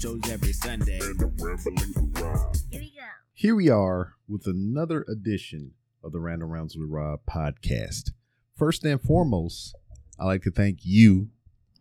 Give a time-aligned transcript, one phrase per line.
[0.00, 0.98] shows every Sunday.
[0.98, 3.02] Here we go.
[3.34, 8.12] Here we are with another edition of the Random Ramblings with Rob podcast.
[8.56, 9.76] First and foremost,
[10.18, 11.28] I'd like to thank you,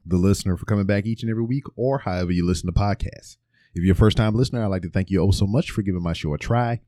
[0.05, 3.37] the listener, for coming back each and every week or however you listen to podcasts.
[3.73, 5.81] If you're a first time listener, I'd like to thank you oh so much for
[5.81, 6.81] giving my show a try.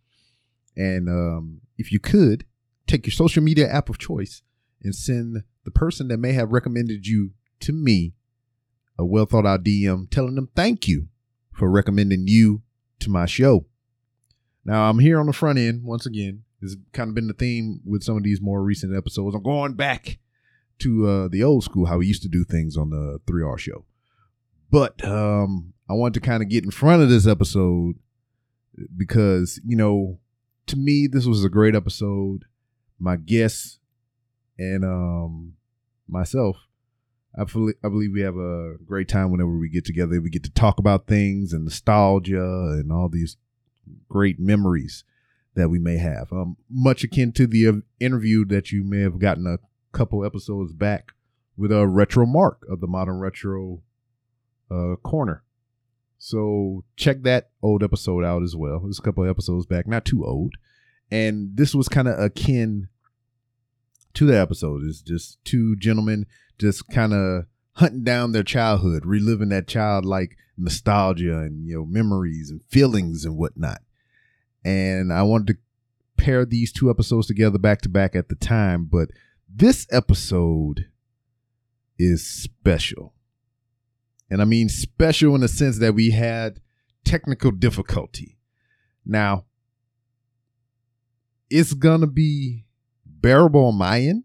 [0.76, 2.44] And um, if you could,
[2.88, 4.42] take your social media app of choice
[4.84, 8.16] and send the person that may have recommended you to me
[9.00, 11.08] a well thought out DM telling them thank you
[11.54, 12.62] for recommending you
[13.00, 13.66] to my show.
[14.64, 16.44] Now, I'm here on the front end once again.
[16.62, 19.36] It's kind of been the theme with some of these more recent episodes.
[19.36, 20.20] I'm going back
[20.80, 23.86] to uh, the old school, how we used to do things on the 3R show.
[24.70, 27.96] But um, I want to kind of get in front of this episode
[28.96, 30.20] because, you know,
[30.68, 32.46] to me, this was a great episode.
[33.00, 33.80] My guests
[34.58, 35.54] and um,
[36.08, 36.58] myself,
[37.38, 40.22] I, I believe we have a great time whenever we get together.
[40.22, 43.38] We get to talk about things and nostalgia and all these
[44.10, 45.04] great memories
[45.56, 46.32] that we may have.
[46.32, 49.60] Um, much akin to the uh, interview that you may have gotten a
[49.92, 51.12] couple episodes back
[51.58, 53.82] with a retro mark of the modern retro
[54.70, 55.44] uh, corner.
[56.18, 58.78] So check that old episode out as well.
[58.78, 60.54] It was a couple episodes back, not too old.
[61.10, 62.88] And this was kind of akin
[64.14, 64.84] to the episode.
[64.84, 66.26] It's just two gentlemen
[66.60, 72.52] just kind of hunting down their childhood, reliving that childlike nostalgia and you know memories
[72.52, 73.82] and feelings and whatnot.
[74.64, 75.58] And I wanted to
[76.24, 79.10] pair these two episodes together back to back at the time, but
[79.50, 80.88] this episode
[81.98, 83.14] is special.
[84.30, 86.62] And I mean special in the sense that we had
[87.04, 88.38] technical difficulty.
[89.06, 89.46] Now,
[91.50, 92.66] it's going to be
[93.22, 94.24] bearable on my end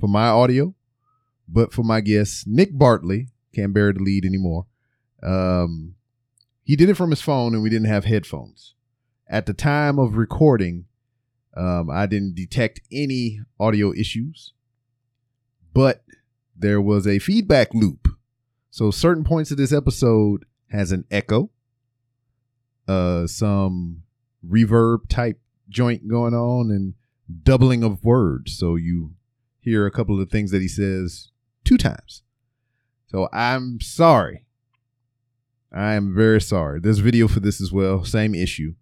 [0.00, 0.74] for my audio,
[1.48, 4.66] but for my guest, Nick Bartley, can't bear the lead anymore.
[5.22, 5.94] Um,
[6.64, 8.74] he did it from his phone and we didn't have headphones.
[9.28, 10.86] At the time of recording,
[11.56, 14.52] um, I didn't detect any audio issues,
[15.72, 16.02] but
[16.56, 18.08] there was a feedback loop
[18.72, 21.50] so certain points of this episode has an echo,
[22.88, 24.04] uh, some
[24.48, 25.38] reverb type
[25.68, 26.94] joint going on, and
[27.42, 28.58] doubling of words.
[28.58, 29.14] So you
[29.60, 31.30] hear a couple of the things that he says
[31.64, 32.22] two times.
[33.06, 34.46] So I'm sorry.
[35.72, 36.80] I am very sorry.
[36.80, 38.74] There's video for this as well, same issue,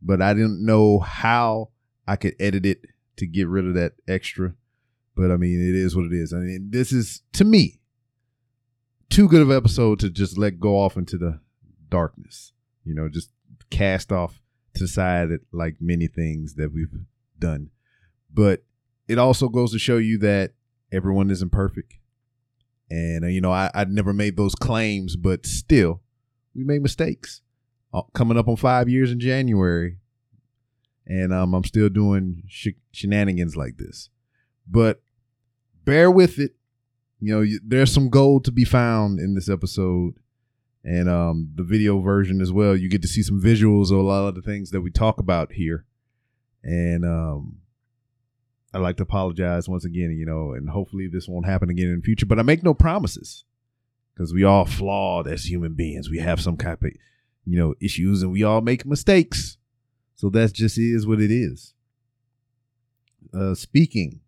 [0.00, 1.70] but I didn't know how
[2.06, 2.82] I could edit it
[3.16, 4.54] to get rid of that extra.
[5.16, 6.32] But I mean, it is what it is.
[6.32, 7.80] I mean, this is to me
[9.10, 11.40] too good of an episode to just let go off into the
[11.88, 12.52] darkness.
[12.84, 13.30] You know, just
[13.70, 14.40] cast off
[14.74, 16.94] to the side like many things that we've
[17.38, 17.70] done.
[18.32, 18.64] But
[19.06, 20.52] it also goes to show you that
[20.92, 21.94] everyone isn't perfect.
[22.90, 26.00] And, uh, you know, I, I never made those claims, but still,
[26.54, 27.42] we made mistakes.
[27.92, 29.98] Uh, coming up on five years in January.
[31.06, 34.10] And um, I'm still doing sh- shenanigans like this.
[34.66, 35.00] But
[35.84, 36.54] bear with it
[37.20, 40.14] you know, there's some gold to be found in this episode
[40.84, 42.76] and um, the video version as well.
[42.76, 45.18] You get to see some visuals of a lot of the things that we talk
[45.18, 45.84] about here.
[46.62, 47.58] And um,
[48.72, 51.96] I'd like to apologize once again, you know, and hopefully this won't happen again in
[51.96, 52.26] the future.
[52.26, 53.44] But I make no promises
[54.14, 56.10] because we all flawed as human beings.
[56.10, 56.90] We have some kind of,
[57.46, 59.56] you know, issues and we all make mistakes.
[60.16, 61.72] So that just is what it is.
[63.32, 64.20] Uh, speaking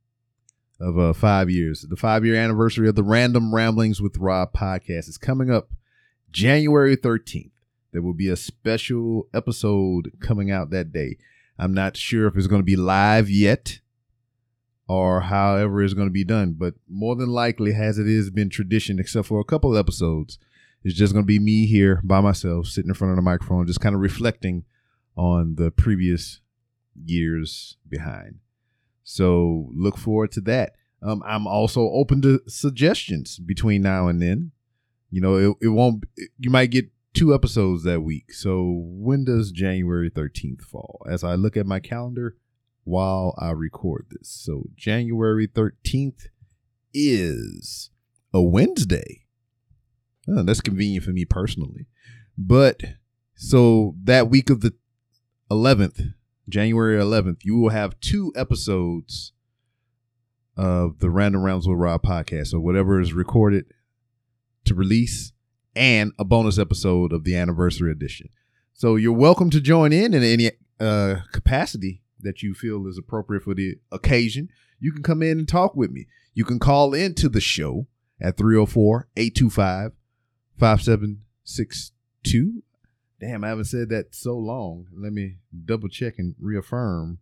[0.80, 1.82] of uh, five years.
[1.82, 5.68] The five year anniversary of the Random Ramblings with Rob podcast is coming up
[6.32, 7.50] January 13th.
[7.92, 11.18] There will be a special episode coming out that day.
[11.58, 13.80] I'm not sure if it's going to be live yet
[14.90, 18.50] or however it's going to be done, but more than likely, as it has been
[18.50, 20.36] tradition, except for a couple episodes,
[20.82, 23.68] it's just going to be me here by myself, sitting in front of the microphone,
[23.68, 24.64] just kind of reflecting
[25.14, 26.40] on the previous
[27.04, 28.40] years behind.
[29.04, 30.72] So look forward to that.
[31.00, 34.50] Um, I'm also open to suggestions between now and then.
[35.08, 36.02] You know, it, it won't,
[36.36, 38.32] you might get two episodes that week.
[38.32, 41.06] So when does January 13th fall?
[41.08, 42.34] As I look at my calendar
[42.84, 44.28] while I record this.
[44.28, 46.26] So January 13th
[46.92, 47.90] is
[48.32, 49.26] a Wednesday.
[50.28, 51.86] Oh, that's convenient for me personally.
[52.36, 52.82] But
[53.34, 54.74] so that week of the
[55.50, 56.14] 11th,
[56.48, 59.32] January 11th, you will have two episodes
[60.56, 62.52] of the Random Ramblings with Rob podcast.
[62.52, 63.66] or whatever is recorded
[64.64, 65.32] to release
[65.74, 68.28] and a bonus episode of the anniversary edition.
[68.72, 73.44] So you're welcome to join in in any uh, capacity that you feel is appropriate
[73.44, 74.48] for the occasion.
[74.78, 76.06] You can come in and talk with me.
[76.34, 77.86] You can call into the show
[78.20, 79.92] at 304 825
[80.58, 82.62] 5762.
[83.20, 84.86] Damn, I haven't said that so long.
[84.96, 87.18] Let me double check and reaffirm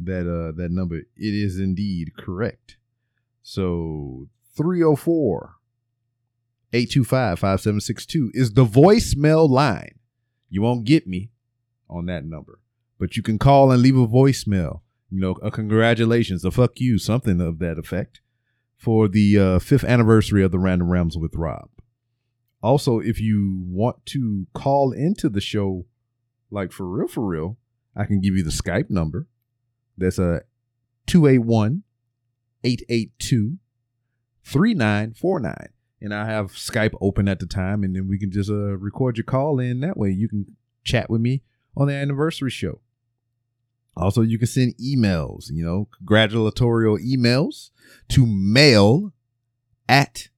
[0.00, 0.98] that uh that number.
[0.98, 2.76] It is indeed correct.
[3.42, 5.56] So 304
[6.72, 9.98] 825 5762 is the voicemail line.
[10.48, 11.30] You won't get me
[11.88, 12.60] on that number,
[12.98, 14.80] but you can call and leave a voicemail.
[15.10, 18.20] You know, a congratulations, a fuck you, something of that effect
[18.76, 21.68] for the uh, fifth anniversary of the Random Rams with Rob.
[22.62, 25.86] Also, if you want to call into the show,
[26.50, 27.58] like for real, for real,
[27.94, 29.26] I can give you the Skype number.
[29.96, 30.42] That's a
[31.06, 31.84] 281
[32.64, 33.58] 882
[34.44, 35.68] 3949.
[36.00, 39.16] And I have Skype open at the time, and then we can just uh, record
[39.16, 39.80] your call in.
[39.80, 41.42] That way, you can chat with me
[41.76, 42.80] on the anniversary show.
[43.96, 47.70] Also, you can send emails, you know, congratulatory emails
[48.08, 49.12] to mail
[49.88, 50.28] at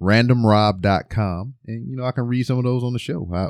[0.00, 1.54] randomrob.com.
[1.66, 3.28] And, you know, I can read some of those on the show.
[3.32, 3.48] I,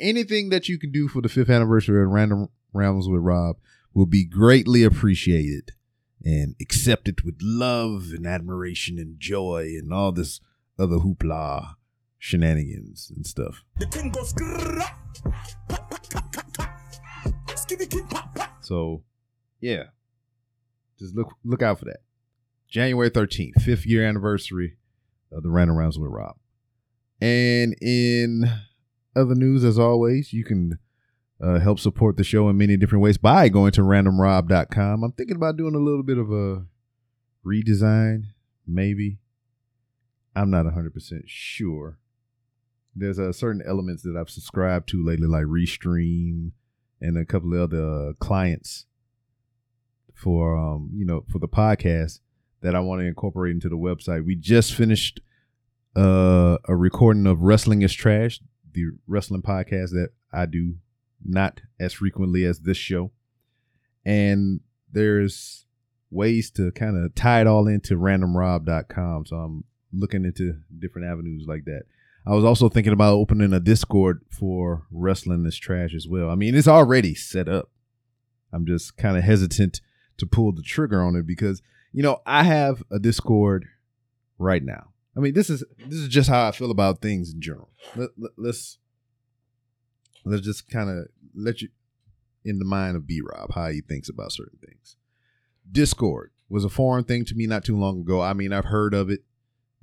[0.00, 3.56] anything that you can do for the fifth anniversary of Random Rambles with Rob
[3.94, 5.72] will be greatly appreciated
[6.24, 10.40] and accepted with love and admiration and joy and all this
[10.78, 11.76] other hoopla
[12.18, 13.64] shenanigans and stuff.
[18.66, 19.04] So,
[19.60, 19.84] yeah,
[20.98, 22.00] just look look out for that.
[22.68, 24.76] January thirteenth, fifth year anniversary
[25.30, 26.34] of the Random Ramblings with Rob.
[27.20, 28.50] And in
[29.14, 30.80] other news, as always, you can
[31.40, 35.04] uh, help support the show in many different ways by going to randomrob.com.
[35.04, 36.66] I'm thinking about doing a little bit of a
[37.46, 38.24] redesign,
[38.66, 39.20] maybe.
[40.34, 41.98] I'm not 100% sure.
[42.96, 46.50] There's uh, certain elements that I've subscribed to lately, like Restream
[47.00, 48.86] and a couple of other clients
[50.14, 52.20] for um, you know, for the podcast
[52.62, 54.24] that I want to incorporate into the website.
[54.24, 55.20] We just finished
[55.94, 58.40] uh, a recording of Wrestling is Trash,
[58.72, 60.76] the wrestling podcast that I do
[61.24, 63.12] not as frequently as this show.
[64.04, 64.60] And
[64.90, 65.66] there's
[66.10, 69.26] ways to kind of tie it all into randomrob.com.
[69.26, 71.82] So I'm looking into different avenues like that.
[72.26, 76.28] I was also thinking about opening a Discord for Wrestling is Trash as well.
[76.28, 77.70] I mean, it's already set up.
[78.52, 79.80] I'm just kind of hesitant
[80.18, 81.62] to pull the trigger on it because,
[81.92, 83.66] you know, I have a Discord
[84.38, 84.88] right now.
[85.16, 87.70] I mean, this is this is just how I feel about things in general.
[87.94, 88.78] Let, let, let's
[90.24, 91.68] let's just kind of let you
[92.44, 94.96] in the mind of B Rob how he thinks about certain things.
[95.70, 98.20] Discord was a foreign thing to me not too long ago.
[98.20, 99.20] I mean, I've heard of it,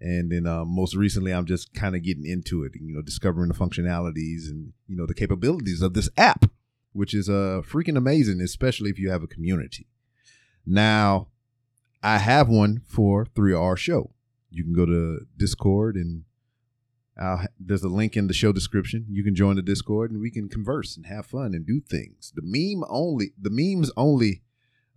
[0.03, 2.73] and then uh, most recently, I'm just kind of getting into it.
[2.75, 6.51] You know, discovering the functionalities and you know the capabilities of this app,
[6.91, 9.87] which is uh freaking amazing, especially if you have a community.
[10.65, 11.29] Now,
[12.03, 14.11] I have one for 3R Show.
[14.49, 16.25] You can go to Discord and
[17.57, 19.05] there's a link in the show description.
[19.09, 22.33] You can join the Discord and we can converse and have fun and do things.
[22.35, 24.41] The meme only, the memes only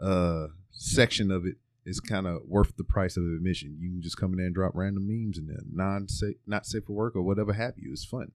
[0.01, 1.57] uh, section of it
[1.87, 3.79] is kind of worth the price of admission.
[3.81, 6.85] You can just come in there and drop random memes and non safe, not safe
[6.85, 7.93] for work or whatever have you.
[7.93, 8.33] It's fun.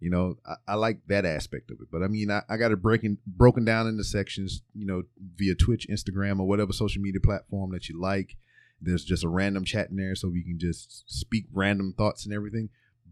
[0.00, 1.88] You know, I, I like that aspect of it.
[1.90, 4.62] But I mean, I, I got it breaking broken down into sections.
[4.74, 5.02] You know,
[5.36, 8.36] via Twitch, Instagram, or whatever social media platform that you like.
[8.82, 12.34] There's just a random chat in there, so we can just speak random thoughts and
[12.34, 12.70] everything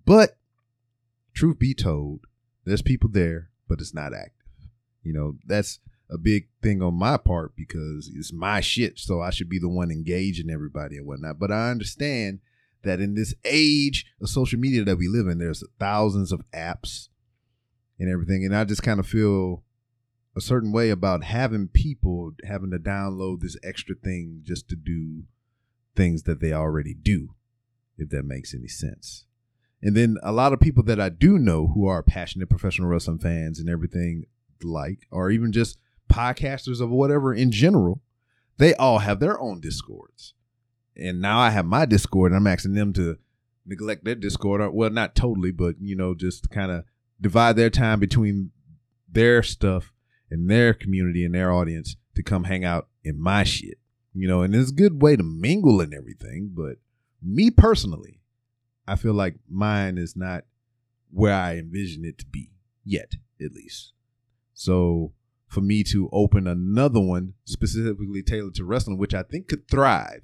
[0.08, 0.38] but
[1.34, 2.20] truth be told,
[2.64, 4.46] there's people there, but it's not active.
[5.02, 8.98] You know, that's a big thing on my part because it's my shit.
[8.98, 11.38] So I should be the one engaging everybody and whatnot.
[11.38, 12.40] But I understand
[12.82, 17.08] that in this age of social media that we live in, there's thousands of apps
[17.98, 18.44] and everything.
[18.44, 19.64] And I just kind of feel
[20.36, 25.24] a certain way about having people having to download this extra thing just to do
[25.96, 27.34] things that they already do,
[27.96, 29.24] if that makes any sense.
[29.82, 33.18] And then a lot of people that I do know who are passionate professional wrestling
[33.18, 34.24] fans and everything
[34.62, 38.02] like, or even just podcasters of whatever in general,
[38.58, 40.34] they all have their own discords.
[40.96, 43.18] And now I have my discord, and I'm asking them to
[43.64, 44.60] neglect their discord.
[44.60, 46.84] Or, well, not totally, but you know, just kind of
[47.20, 48.50] divide their time between
[49.08, 49.92] their stuff
[50.30, 53.78] and their community and their audience to come hang out in my shit.
[54.12, 56.50] You know, and it's a good way to mingle and everything.
[56.52, 56.78] But
[57.22, 58.20] me personally,
[58.86, 60.44] I feel like mine is not
[61.10, 62.50] where I envision it to be
[62.84, 63.92] yet, at least.
[64.54, 65.12] So
[65.48, 70.22] for me to open another one specifically tailored to wrestling, which I think could thrive,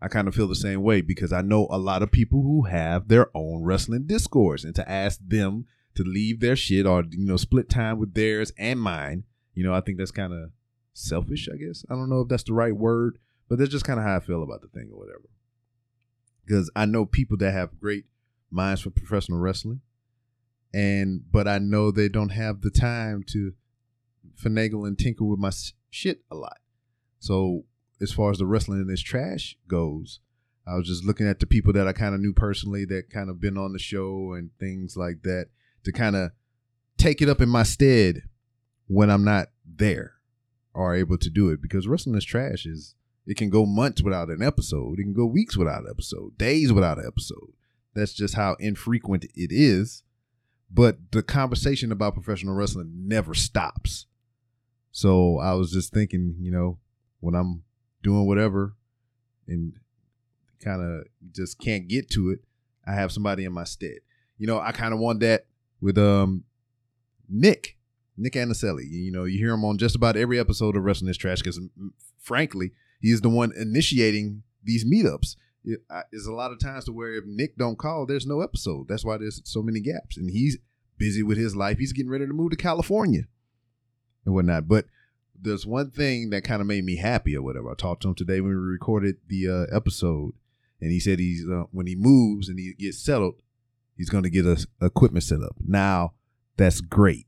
[0.00, 2.62] I kind of feel the same way because I know a lot of people who
[2.62, 7.26] have their own wrestling discourse, and to ask them to leave their shit or you
[7.26, 9.24] know split time with theirs and mine,
[9.54, 10.50] you know, I think that's kind of
[10.92, 11.48] selfish.
[11.52, 14.04] I guess I don't know if that's the right word, but that's just kind of
[14.04, 15.28] how I feel about the thing or whatever
[16.44, 18.04] because I know people that have great
[18.50, 19.80] minds for professional wrestling,
[20.72, 23.52] and but I know they don't have the time to
[24.36, 25.50] finagle and tinker with my
[25.90, 26.58] shit a lot.
[27.18, 27.64] So
[28.00, 30.20] as far as the wrestling in this trash goes,
[30.66, 33.28] I was just looking at the people that I kind of knew personally that kind
[33.28, 35.48] of been on the show and things like that
[35.84, 36.30] to kind of
[36.96, 38.22] take it up in my stead
[38.86, 40.14] when I'm not there
[40.72, 42.94] or able to do it because wrestling is trash is
[43.26, 44.98] it can go months without an episode.
[44.98, 47.52] It can go weeks without an episode, days without an episode.
[47.94, 50.02] That's just how infrequent it is.
[50.70, 54.06] But the conversation about professional wrestling never stops.
[54.94, 56.78] So I was just thinking, you know,
[57.18, 57.64] when I'm
[58.04, 58.76] doing whatever
[59.48, 59.74] and
[60.62, 62.44] kind of just can't get to it,
[62.86, 63.98] I have somebody in my stead.
[64.38, 65.46] You know, I kind of want that
[65.80, 66.44] with um
[67.28, 67.76] Nick,
[68.16, 68.88] Nick Anicelli.
[68.88, 71.58] You know, you hear him on just about every episode of Wrestling is Trash because,
[72.20, 72.70] frankly,
[73.00, 75.34] he's the one initiating these meetups.
[75.64, 78.42] It, I, there's a lot of times to where if Nick don't call, there's no
[78.42, 78.86] episode.
[78.86, 80.56] That's why there's so many gaps, and he's
[80.98, 81.78] busy with his life.
[81.78, 83.24] He's getting ready to move to California
[84.24, 84.68] and whatnot.
[84.68, 84.86] But
[85.38, 87.70] there's one thing that kind of made me happy or whatever.
[87.70, 90.32] I talked to him today when we recorded the uh, episode,
[90.80, 93.34] and he said he's uh, when he moves and he gets settled,
[93.96, 95.56] he's going to get a equipment set up.
[95.60, 96.14] Now
[96.56, 97.26] that's great.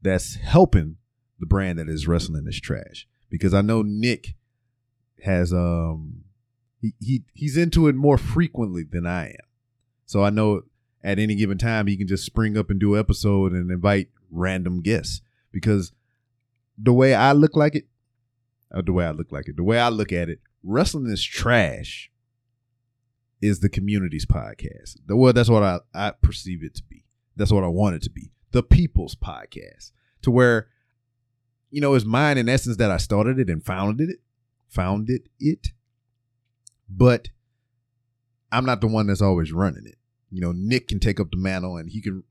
[0.00, 0.96] That's helping
[1.38, 4.34] the brand that is wrestling is trash because I know Nick
[5.24, 6.24] has um
[6.80, 9.46] he, he he's into it more frequently than I am.
[10.06, 10.62] So I know
[11.02, 14.08] at any given time he can just spring up and do an episode and invite
[14.30, 15.92] random guests because
[16.78, 17.86] the way I look like it,
[18.70, 21.22] or the way I look like it, the way I look at it, wrestling is
[21.22, 22.10] trash
[23.40, 24.96] is the community's podcast.
[25.06, 27.04] The, well, that's what I, I perceive it to be.
[27.36, 28.30] That's what I want it to be.
[28.52, 29.90] The people's podcast.
[30.22, 30.68] To where,
[31.70, 34.20] you know, it's mine in essence that I started it and founded it,
[34.68, 35.68] founded it.
[36.88, 37.30] But
[38.52, 39.96] I'm not the one that's always running it.
[40.30, 42.22] You know, Nick can take up the mantle and he can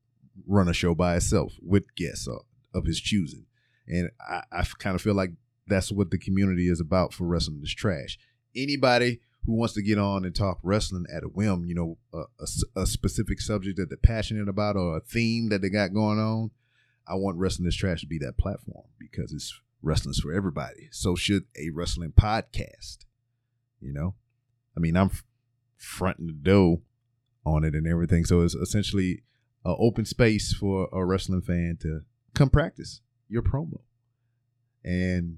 [0.48, 3.46] run a show by himself with guests of, of his choosing.
[3.88, 5.32] And I, I kind of feel like
[5.68, 8.18] that's what the community is about for wrestling is trash.
[8.56, 12.24] Anybody who wants to get on and talk wrestling at a whim, you know, a,
[12.40, 16.20] a, a, specific subject that they're passionate about or a theme that they got going
[16.20, 16.52] on,
[17.08, 20.90] I want Wrestling is Trash to be that platform because it's wrestling's for everybody.
[20.92, 23.00] So should a wrestling podcast,
[23.80, 24.14] you know?
[24.78, 25.10] I mean, I'm
[25.78, 26.82] fronting the dough
[27.44, 28.26] on it and everything.
[28.26, 29.24] So it's essentially
[29.66, 32.02] an open space for a wrestling fan to
[32.36, 33.80] come practice your promo
[34.84, 35.38] and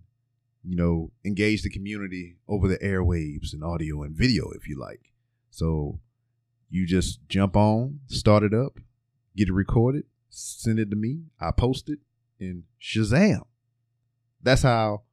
[0.63, 5.11] you know engage the community over the airwaves and audio and video if you like.
[5.51, 5.99] So
[6.69, 8.79] you just jump on start it up
[9.37, 11.99] get it recorded send it to me i post it
[12.39, 13.43] and shazam!
[14.41, 15.03] That's how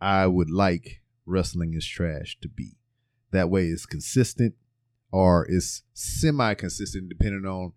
[0.00, 2.76] i would like wrestling is trash to be.
[3.30, 4.54] That way it's consistent
[5.10, 7.72] or it's semi-consistent depending on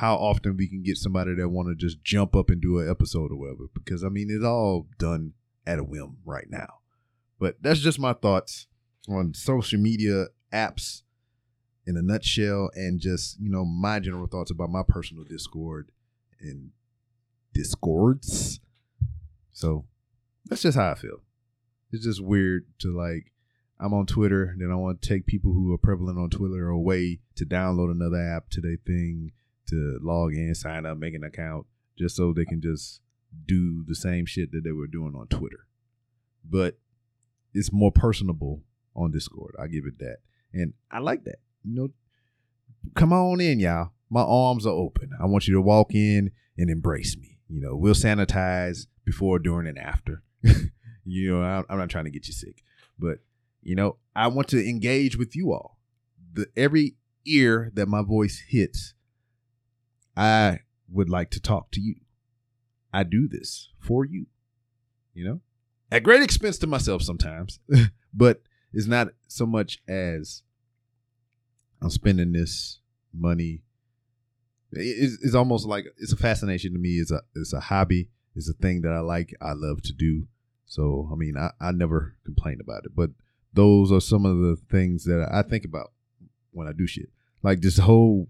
[0.00, 2.88] how often we can get somebody that want to just jump up and do an
[2.88, 3.64] episode or whatever.
[3.74, 5.34] Because I mean, it's all done
[5.66, 6.78] at a whim right now.
[7.38, 8.66] But that's just my thoughts
[9.10, 11.02] on social media apps
[11.86, 15.90] in a nutshell, and just you know my general thoughts about my personal Discord
[16.40, 16.70] and
[17.52, 18.58] discords.
[19.52, 19.84] So
[20.46, 21.20] that's just how I feel.
[21.92, 23.32] It's just weird to like
[23.78, 27.20] I'm on Twitter, then I want to take people who are prevalent on Twitter away
[27.36, 29.32] to download another app to their thing
[29.70, 31.66] to log in, sign up, make an account,
[31.98, 33.00] just so they can just
[33.46, 35.66] do the same shit that they were doing on Twitter.
[36.48, 36.78] But
[37.54, 38.62] it's more personable
[38.94, 39.54] on Discord.
[39.58, 40.18] I give it that.
[40.52, 41.38] And I like that.
[41.64, 41.88] You know,
[42.94, 43.92] come on in, y'all.
[44.08, 45.10] My arms are open.
[45.20, 47.38] I want you to walk in and embrace me.
[47.48, 50.22] You know, we'll sanitize before, during, and after.
[51.04, 52.62] you know, I'm not trying to get you sick,
[52.98, 53.18] but
[53.62, 55.78] you know, I want to engage with you all.
[56.32, 56.96] The every
[57.26, 58.94] ear that my voice hits
[60.20, 60.60] I
[60.92, 61.94] would like to talk to you.
[62.92, 64.26] I do this for you,
[65.14, 65.40] you know,
[65.90, 67.58] at great expense to myself sometimes,
[68.14, 70.42] but it's not so much as
[71.80, 72.80] I'm spending this
[73.14, 73.62] money.
[74.72, 76.96] It's, it's almost like it's a fascination to me.
[76.96, 78.10] It's a it's a hobby.
[78.36, 79.34] It's a thing that I like.
[79.40, 80.26] I love to do.
[80.66, 82.94] So I mean, I, I never complain about it.
[82.94, 83.10] But
[83.54, 85.92] those are some of the things that I think about
[86.50, 87.08] when I do shit.
[87.42, 88.28] Like this whole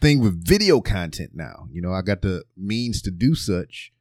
[0.00, 1.68] thing with video content now.
[1.70, 3.92] You know, I got the means to do such,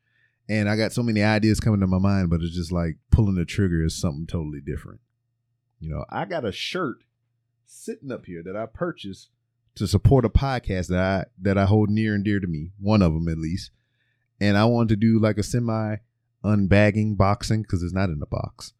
[0.47, 3.35] and I got so many ideas coming to my mind, but it's just like pulling
[3.35, 5.01] the trigger is something totally different.
[5.79, 6.97] You know, I got a shirt
[7.65, 9.29] sitting up here that I purchased
[9.75, 13.01] to support a podcast that I that I hold near and dear to me, one
[13.01, 13.71] of them at least.
[14.41, 15.97] And I wanted to do like a semi
[16.43, 18.73] unbagging boxing because it's not in the box.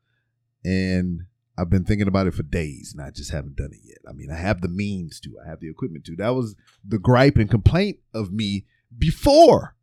[0.64, 1.24] And
[1.60, 3.98] I've been thinking about it for days and I just haven't done it yet.
[4.08, 6.16] I mean, I have the means to, I have the equipment to.
[6.16, 6.56] That was
[6.88, 8.66] the gripe and complaint of me
[8.98, 9.76] before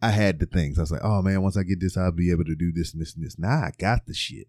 [0.00, 0.78] I had the things.
[0.78, 2.92] I was like, oh man, once I get this, I'll be able to do this
[2.92, 3.36] and this and this.
[3.36, 4.46] Now I got the shit.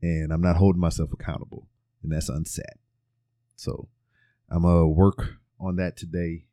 [0.00, 1.68] And I'm not holding myself accountable.
[2.02, 2.78] And that's unsat.
[3.54, 3.88] So
[4.50, 6.46] I'm gonna work on that today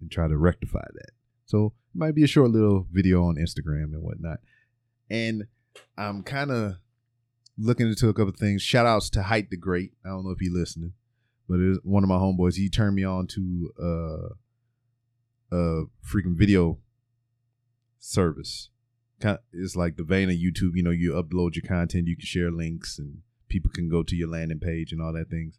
[0.00, 1.10] and try to rectify that.
[1.44, 4.38] So it might be a short little video on Instagram and whatnot.
[5.10, 5.46] And
[5.98, 6.76] I'm kind of
[7.60, 8.62] looking into a couple things.
[8.62, 9.92] Shout outs to Height the Great.
[10.04, 10.94] I don't know if he's listening,
[11.48, 12.56] but it's one of my homeboys.
[12.56, 16.78] He turned me on to uh, a freaking video
[17.98, 18.70] service.
[19.52, 20.74] It's like the vein of YouTube.
[20.74, 24.16] You know, you upload your content, you can share links, and people can go to
[24.16, 25.58] your landing page and all that things.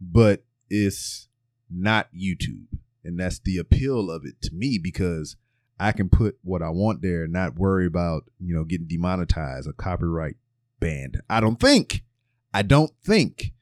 [0.00, 1.28] But it's
[1.70, 2.66] not YouTube,
[3.02, 5.36] and that's the appeal of it to me because
[5.78, 9.66] I can put what I want there and not worry about you know getting demonetized
[9.66, 10.36] or copyright
[10.80, 11.20] banned.
[11.28, 12.02] I don't think.
[12.52, 13.52] I don't think.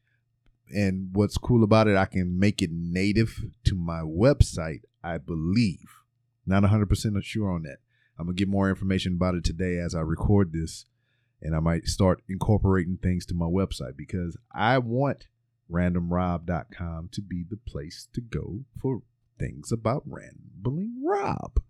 [0.71, 4.81] And what's cool about it, I can make it native to my website.
[5.03, 5.89] I believe.
[6.47, 7.79] Not 100% sure on that.
[8.19, 10.87] I'm gonna get more information about it today as I record this,
[11.41, 15.29] and I might start incorporating things to my website because I want
[15.71, 19.03] randomrob.com to be the place to go for
[19.39, 21.61] things about rambling Rob.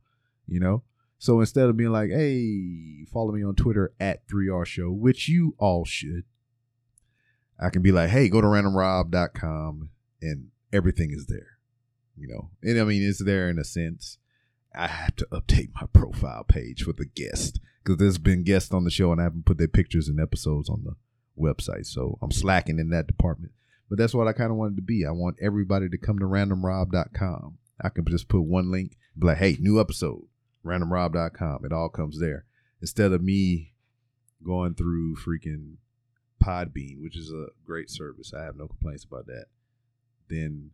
[0.47, 0.83] You know,
[1.19, 5.55] so instead of being like, "Hey, follow me on Twitter at 3R Show," which you
[5.59, 6.25] all should,
[7.59, 9.91] I can be like, "Hey, go to randomrob.com
[10.23, 11.59] and everything is there."
[12.17, 14.19] You know, and I mean, it's there in a sense
[14.75, 18.85] I have to update my profile page for the guest because there's been guests on
[18.85, 20.95] the show and I haven't put their pictures and episodes on the
[21.41, 21.87] website.
[21.87, 23.53] So I'm slacking in that department.
[23.89, 25.05] But that's what I kind of wanted to be.
[25.07, 27.59] I want everybody to come to randomrob.com.
[27.81, 30.25] I can just put one link, be like, hey, new episode,
[30.65, 31.65] randomrob.com.
[31.65, 32.45] It all comes there.
[32.81, 33.75] Instead of me
[34.43, 35.77] going through freaking
[36.43, 38.33] Podbean, which is a great service.
[38.35, 39.47] I have no complaints about that.
[40.29, 40.71] Then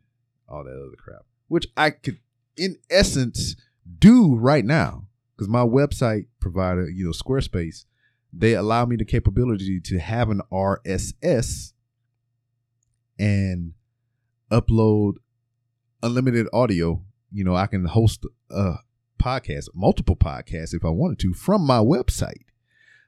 [0.49, 2.19] all that other crap, which I could,
[2.57, 3.57] in essence,
[3.99, 7.85] do right now because my website provider, you know, Squarespace,
[8.33, 11.73] they allow me the capability to have an RSS
[13.19, 13.75] and
[14.51, 15.15] upload
[16.03, 17.03] unlimited audio.
[17.33, 18.75] You know, I can host a
[19.25, 22.45] podcast, multiple podcasts if I wanted to from my website.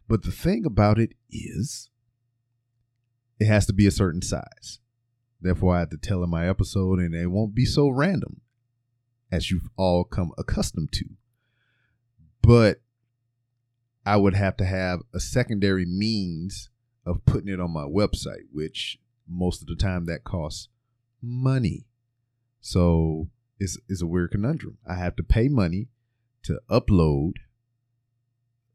[0.09, 1.91] But the thing about it is,
[3.39, 4.81] it has to be a certain size.
[5.41, 8.41] Therefore, I have to tell in my episode, and it won't be so random
[9.31, 11.05] as you've all come accustomed to.
[12.41, 12.81] But
[14.07, 16.71] I would have to have a secondary means
[17.05, 18.99] of putting it on my website, which
[19.29, 20.69] most of the time that costs
[21.21, 21.87] money.
[22.61, 24.79] So it's, it's a weird conundrum.
[24.89, 25.89] I have to pay money
[26.47, 27.35] to upload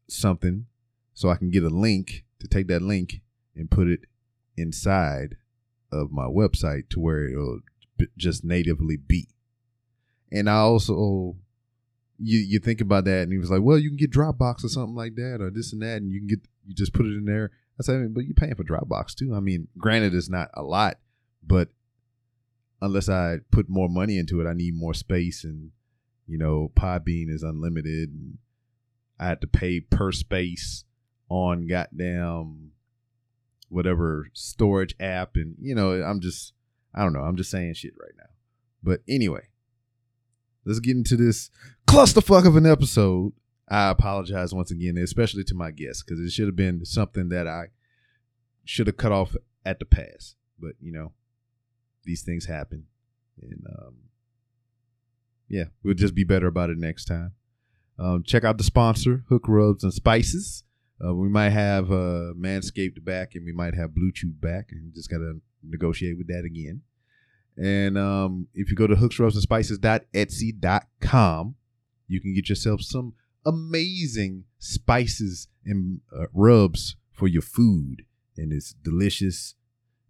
[0.08, 0.66] something
[1.14, 3.20] so I can get a link to take that link
[3.54, 4.00] and put it
[4.56, 5.36] inside
[5.90, 7.60] of my website to where it'll
[8.16, 9.28] just natively be.
[10.30, 11.36] And I also
[12.18, 14.68] you you think about that, and he was like, "Well, you can get Dropbox or
[14.68, 17.16] something like that, or this and that, and you can get you just put it
[17.16, 19.34] in there." I said, "But you're paying for Dropbox too.
[19.34, 20.98] I mean, granted, it's not a lot,
[21.42, 21.70] but
[22.80, 25.72] unless I put more money into it, I need more space, and
[26.26, 28.38] you know, Podbean is unlimited, and
[29.18, 30.84] I had to pay per space
[31.28, 32.72] on goddamn
[33.68, 36.52] whatever storage app, and you know, I'm just
[36.94, 38.30] I don't know, I'm just saying shit right now.
[38.82, 39.48] But anyway,
[40.64, 41.50] let's get into this
[41.86, 43.32] clusterfuck of an episode.
[43.68, 47.46] I apologize once again, especially to my guests, because it should have been something that
[47.46, 47.66] I
[48.64, 50.34] should have cut off at the pass.
[50.58, 51.12] But you know,
[52.04, 52.86] these things happen,
[53.40, 53.94] and um,
[55.52, 57.32] yeah, we'll just be better about it next time.
[57.98, 60.64] Um, check out the sponsor, Hook Rubs and Spices.
[61.04, 64.94] Uh, we might have uh, Manscaped back, and we might have Blue Bluetooth back, and
[64.94, 66.80] just gotta negotiate with that again.
[67.58, 71.54] And um, if you go to hooksrubsandspices.etsy.com,
[72.08, 73.12] you can get yourself some
[73.44, 78.06] amazing spices and uh, rubs for your food.
[78.38, 79.54] And it's delicious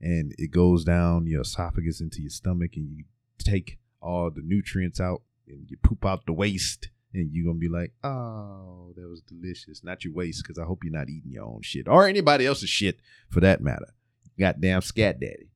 [0.00, 3.06] and it goes down your esophagus into your stomach and you
[3.38, 7.68] take all the nutrients out and you poop out the waste and you're gonna be
[7.68, 9.84] like, oh, that was delicious.
[9.84, 12.70] Not your waste, because I hope you're not eating your own shit or anybody else's
[12.70, 13.94] shit for that matter.
[14.38, 15.50] Goddamn scat daddy.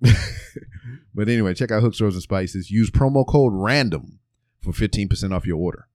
[1.14, 2.70] but anyway, check out Hooks Rubs and Spices.
[2.70, 4.18] Use promo code RANDOM
[4.60, 5.88] for 15% off your order.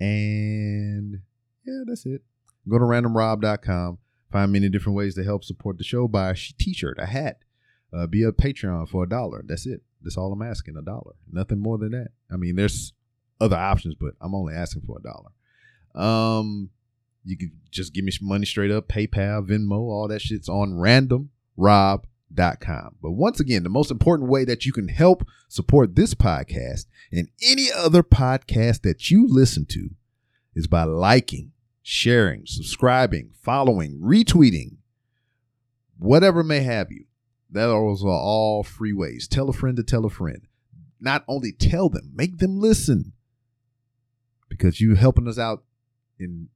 [0.00, 1.20] And
[1.64, 2.22] yeah, that's it.
[2.68, 3.98] Go to randomrob.com.
[4.32, 6.08] Find many different ways to help support the show.
[6.08, 7.38] Buy a t shirt, a hat,
[7.92, 9.42] uh, be a Patreon for a dollar.
[9.46, 9.82] That's it.
[10.02, 11.12] That's all I'm asking a dollar.
[11.30, 12.08] Nothing more than that.
[12.30, 12.92] I mean, there's
[13.40, 15.30] other options, but I'm only asking for a dollar.
[15.94, 16.70] Um,
[17.24, 21.30] you can just give me money straight up, PayPal, Venmo, all that shit's on random
[22.60, 22.96] com.
[23.02, 27.28] But once again, the most important way that you can help support this podcast and
[27.42, 29.90] any other podcast that you listen to
[30.54, 31.52] is by liking,
[31.82, 34.76] sharing, subscribing, following, retweeting,
[35.98, 37.04] whatever may have you.
[37.52, 39.28] Those are all free ways.
[39.28, 40.46] Tell a friend to tell a friend.
[41.00, 43.12] Not only tell them, make them listen.
[44.48, 45.64] Because you're helping us out
[46.18, 46.48] in,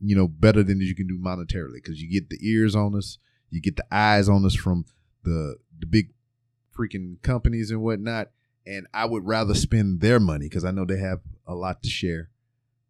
[0.00, 1.74] you know, better than you can do monetarily.
[1.82, 3.18] Because you get the ears on us,
[3.50, 4.84] you get the eyes on us from
[5.24, 6.12] the the big
[6.76, 8.30] freaking companies and whatnot.
[8.66, 11.88] And I would rather spend their money because I know they have a lot to
[11.88, 12.30] share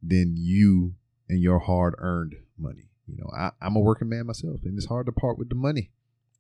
[0.03, 0.95] than you
[1.29, 2.89] and your hard earned money.
[3.07, 5.55] You know, I, I'm a working man myself, and it's hard to part with the
[5.55, 5.91] money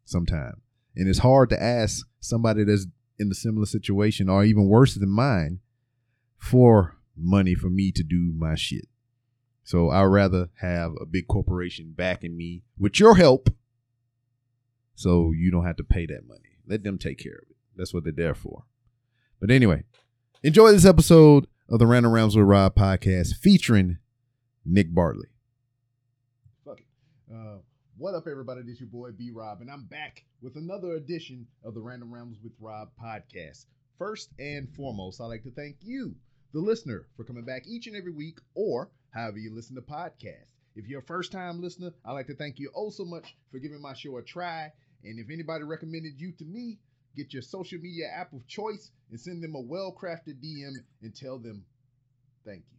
[0.05, 0.57] sometimes.
[0.96, 2.87] And it's hard to ask somebody that's
[3.18, 5.61] in a similar situation or even worse than mine
[6.38, 8.88] for money for me to do my shit.
[9.64, 13.50] So I'd rather have a big corporation backing me with your help
[14.94, 16.59] so you don't have to pay that money.
[16.66, 17.56] Let them take care of it.
[17.76, 18.64] That's what they're there for.
[19.40, 19.85] But anyway,
[20.42, 23.98] enjoy this episode of the Random Ramblings with Rob podcast featuring
[24.64, 25.28] Nick Bartley.
[26.64, 26.80] Fuck.
[27.32, 27.59] Uh,
[27.98, 28.61] what up, everybody?
[28.61, 32.12] This is your boy B Rob, and I'm back with another edition of the Random
[32.12, 33.64] Ramblings with Rob podcast.
[33.98, 36.14] First and foremost, I'd like to thank you,
[36.52, 40.52] the listener, for coming back each and every week or however you listen to podcasts.
[40.74, 43.59] If you're a first time listener, I'd like to thank you oh so much for
[43.61, 44.70] giving my show a try.
[45.02, 46.78] And if anybody recommended you to me,
[47.16, 51.16] get your social media app of choice and send them a well crafted DM and
[51.16, 51.64] tell them
[52.44, 52.78] thank you.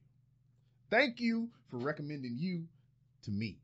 [0.92, 2.66] Thank you for recommending you
[3.24, 3.58] to me.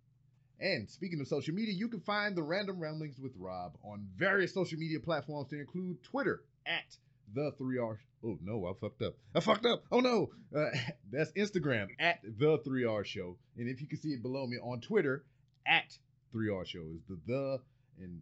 [0.63, 4.53] And speaking of social media, you can find the Random Ramblings with Rob on various
[4.53, 6.95] social media platforms to include Twitter at
[7.35, 7.97] the 3R.
[8.23, 9.15] Oh no, I fucked up.
[9.35, 9.83] I fucked up.
[9.91, 10.29] Oh no.
[10.55, 10.69] Uh,
[11.11, 13.35] that's Instagram at the 3R show.
[13.57, 15.25] And if you can see it below me on Twitter
[15.67, 15.97] at
[16.33, 17.59] 3R show is the the
[17.99, 18.21] and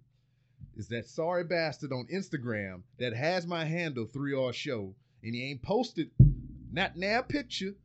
[0.76, 5.62] is that sorry bastard on Instagram that has my handle 3R show and he ain't
[5.62, 6.10] posted
[6.72, 7.76] not now picture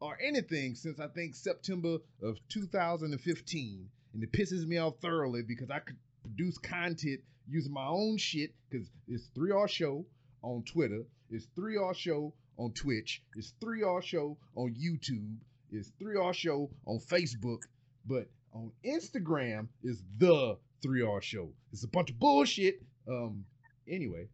[0.00, 3.88] or anything since I think September of 2015.
[4.12, 8.54] And it pisses me off thoroughly because I could produce content using my own shit
[8.68, 10.04] because it's 3R Show
[10.42, 15.36] on Twitter, it's 3R Show on Twitch, it's 3R Show on YouTube,
[15.70, 17.62] it's 3R Show on Facebook,
[18.06, 21.50] but on Instagram is the 3R Show.
[21.72, 22.82] It's a bunch of bullshit.
[23.08, 23.44] Um,
[23.88, 24.28] anyway,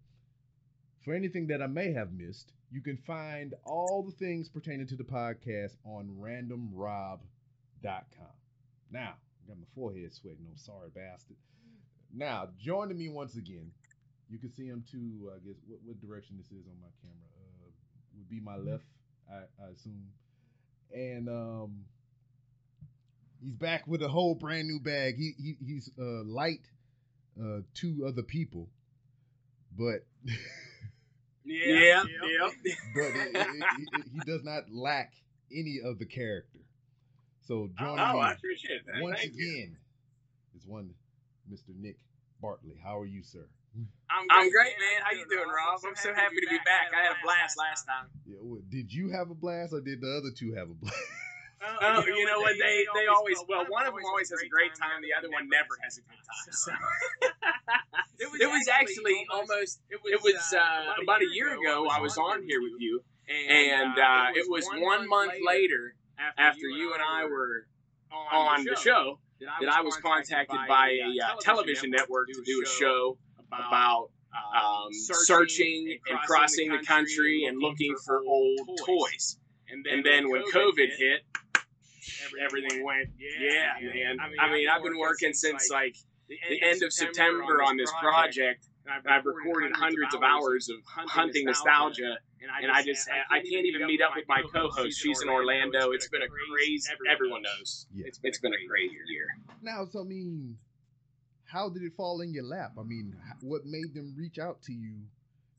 [1.05, 4.96] for anything that I may have missed, you can find all the things pertaining to
[4.96, 7.20] the podcast on randomrob.com.
[8.90, 10.46] Now, I got my forehead sweating.
[10.50, 11.37] I'm sorry, bastard.
[12.12, 13.70] Now, joining me once again,
[14.29, 15.31] you can see him too.
[15.35, 17.70] I guess what, what direction this is on my camera uh,
[18.16, 18.85] would be my left,
[19.31, 20.09] I, I assume.
[20.92, 21.85] And um,
[23.42, 25.16] he's back with a whole brand new bag.
[25.16, 26.66] He, he he's uh, light
[27.40, 28.68] uh, to other people,
[29.76, 30.05] but
[31.46, 32.50] Yeah, yeah.
[32.94, 35.12] but it, it, it, he does not lack
[35.52, 36.59] any of the character.
[37.42, 39.00] So joining Oh, me I appreciate that.
[39.02, 39.52] once Thank you.
[39.52, 39.76] again
[40.56, 40.90] is one
[41.50, 41.70] Mr.
[41.78, 41.96] Nick
[42.42, 42.74] Bartley.
[42.82, 43.46] How are you, sir?
[44.11, 45.02] I'm great, man.
[45.04, 45.78] How you doing, Rob?
[45.87, 46.90] I'm so happy to be back.
[46.98, 48.06] I had a blast last time.
[48.26, 50.96] Yeah, well, did you have a blast or did the other two have a blast?
[51.62, 52.54] Oh, you know what?
[52.58, 55.02] They they always well, one of them always has a great time.
[55.02, 56.16] The other one never has a good
[56.68, 56.76] time.
[58.18, 58.24] So.
[58.40, 59.80] it was actually almost.
[59.90, 61.86] It was uh, about a year ago.
[61.88, 65.94] I was on here with you, and uh, it was one month later
[66.38, 67.66] after you and I were
[68.32, 72.68] on the show that I was contacted by a uh, television network to do a
[72.68, 73.18] show
[73.52, 74.10] about
[74.54, 79.38] um, searching and crossing the country and looking for old toys.
[79.68, 81.22] And then when COVID hit,
[82.44, 84.16] everything went, yeah, man.
[84.40, 85.96] I mean, I've been working since like
[86.29, 88.66] the end of September on this project.
[88.87, 92.18] and I've recorded hundreds of hours of hunting nostalgia,
[92.62, 94.99] and I just I can't even meet up with my co-host.
[95.01, 95.90] She's in Orlando.
[95.92, 96.88] It's been a crazy.
[97.11, 97.87] Everyone knows.
[97.94, 98.07] Yeah.
[98.07, 99.27] It's it's been a crazy year.
[99.62, 100.57] Now, so I mean,
[101.44, 102.72] how did it fall in your lap?
[102.79, 104.94] I mean, what made them reach out to you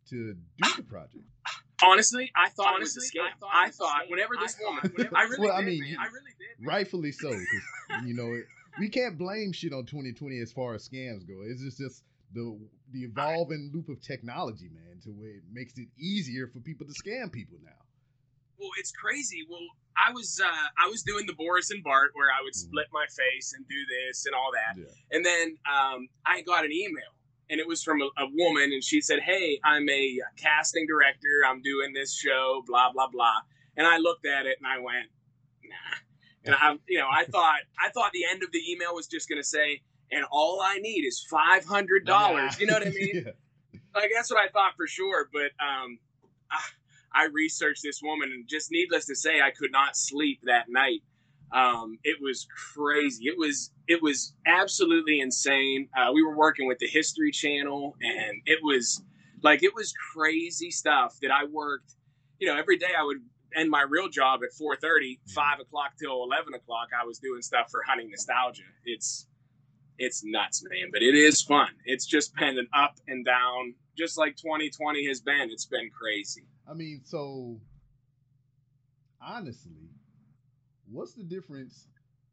[0.09, 1.23] to do the project?
[1.83, 3.29] Honestly, I thought it was a scam.
[3.53, 5.89] I thought whenever this woman, I really Well, I mean, man.
[5.89, 6.65] you- I really did.
[6.67, 8.45] Rightfully so, because you know it,
[8.79, 11.41] we can't blame shit on 2020 as far as scams go.
[11.45, 12.57] It's just just the
[12.91, 16.93] the evolving loop of technology, man, to where it makes it easier for people to
[16.93, 17.71] scam people now.
[18.59, 19.45] Well, it's crazy.
[19.47, 19.61] Well,
[19.95, 20.47] I was uh,
[20.83, 23.75] I was doing the Boris and Bart where I would split my face and do
[23.85, 25.15] this and all that, Yeah.
[25.15, 27.13] and then um, I got an email,
[27.49, 31.43] and it was from a, a woman, and she said, "Hey, I'm a casting director.
[31.47, 33.41] I'm doing this show, blah blah blah."
[33.75, 35.07] And I looked at it and I went,
[35.63, 35.97] "Nah."
[36.45, 39.29] And I, you know, I thought I thought the end of the email was just
[39.29, 39.81] going to say,
[40.11, 42.57] and all I need is five hundred dollars.
[42.59, 43.23] You know what I mean?
[43.25, 43.31] yeah.
[43.95, 45.29] Like that's what I thought for sure.
[45.31, 45.99] But um,
[46.51, 46.59] I,
[47.13, 51.01] I researched this woman, and just needless to say, I could not sleep that night.
[51.51, 53.25] Um, it was crazy.
[53.25, 55.89] It was it was absolutely insane.
[55.97, 59.01] Uh, we were working with the History Channel, and it was
[59.43, 61.95] like it was crazy stuff that I worked.
[62.39, 63.17] You know, every day I would
[63.55, 67.71] end my real job at 4.30 5 o'clock till 11 o'clock i was doing stuff
[67.71, 69.25] for hunting nostalgia it's
[69.97, 74.17] it's nuts man but it is fun it's just been an up and down just
[74.17, 77.61] like 2020 has been it's been crazy I mean, so
[79.21, 79.89] honestly,
[80.91, 81.87] what's the difference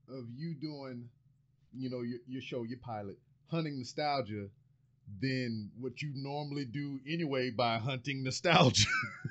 [0.08, 1.08] of you doing,
[1.72, 3.18] you know, your, your show, your pilot,
[3.50, 4.48] hunting nostalgia,
[5.20, 8.88] than what you normally do anyway by hunting nostalgia?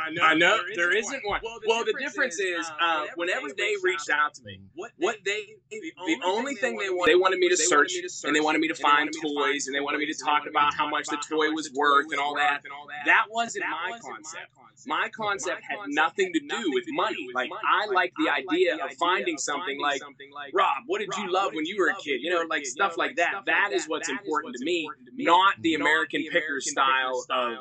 [0.00, 1.40] I know, I know there isn't, one.
[1.42, 4.92] Well, the, well, difference, the difference is, uh, whenever, they reached out to me, what
[4.98, 7.92] they, what they the, only thing they wanted, they wanted me to search,
[8.24, 10.88] and they wanted me to find toys, and they wanted me to talk about how
[10.88, 12.62] much the toy was worth and all that.
[13.06, 14.48] That wasn't my concept.
[14.86, 17.28] My concept had nothing to do with money.
[17.34, 20.00] Like I like the idea of finding something like
[20.52, 20.84] Rob.
[20.86, 22.20] What did you love when you were a kid?
[22.22, 23.42] You know, like stuff like that.
[23.46, 27.58] That is what's important to me, not the American picker style of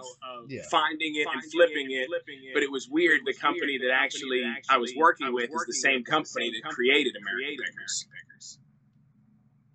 [0.69, 2.07] finding it and flipping it.
[2.53, 3.21] But it was weird.
[3.25, 7.63] The company that actually I was working with is the same company that created American
[7.65, 8.07] Pickers.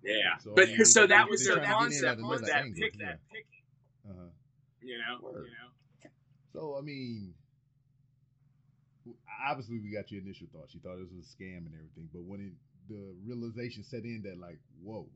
[0.03, 2.53] Yeah, So, but so that was trying their to get in concept at was another
[2.53, 3.05] that angle, pick yeah.
[3.07, 3.63] that picking.
[4.09, 4.29] uh-huh.
[4.81, 6.09] You know, you know.
[6.53, 7.33] So I mean,
[9.49, 10.73] obviously we got your initial thoughts.
[10.73, 12.53] You thought it was a scam and everything, but when it,
[12.87, 15.07] the realization set in that like, whoa,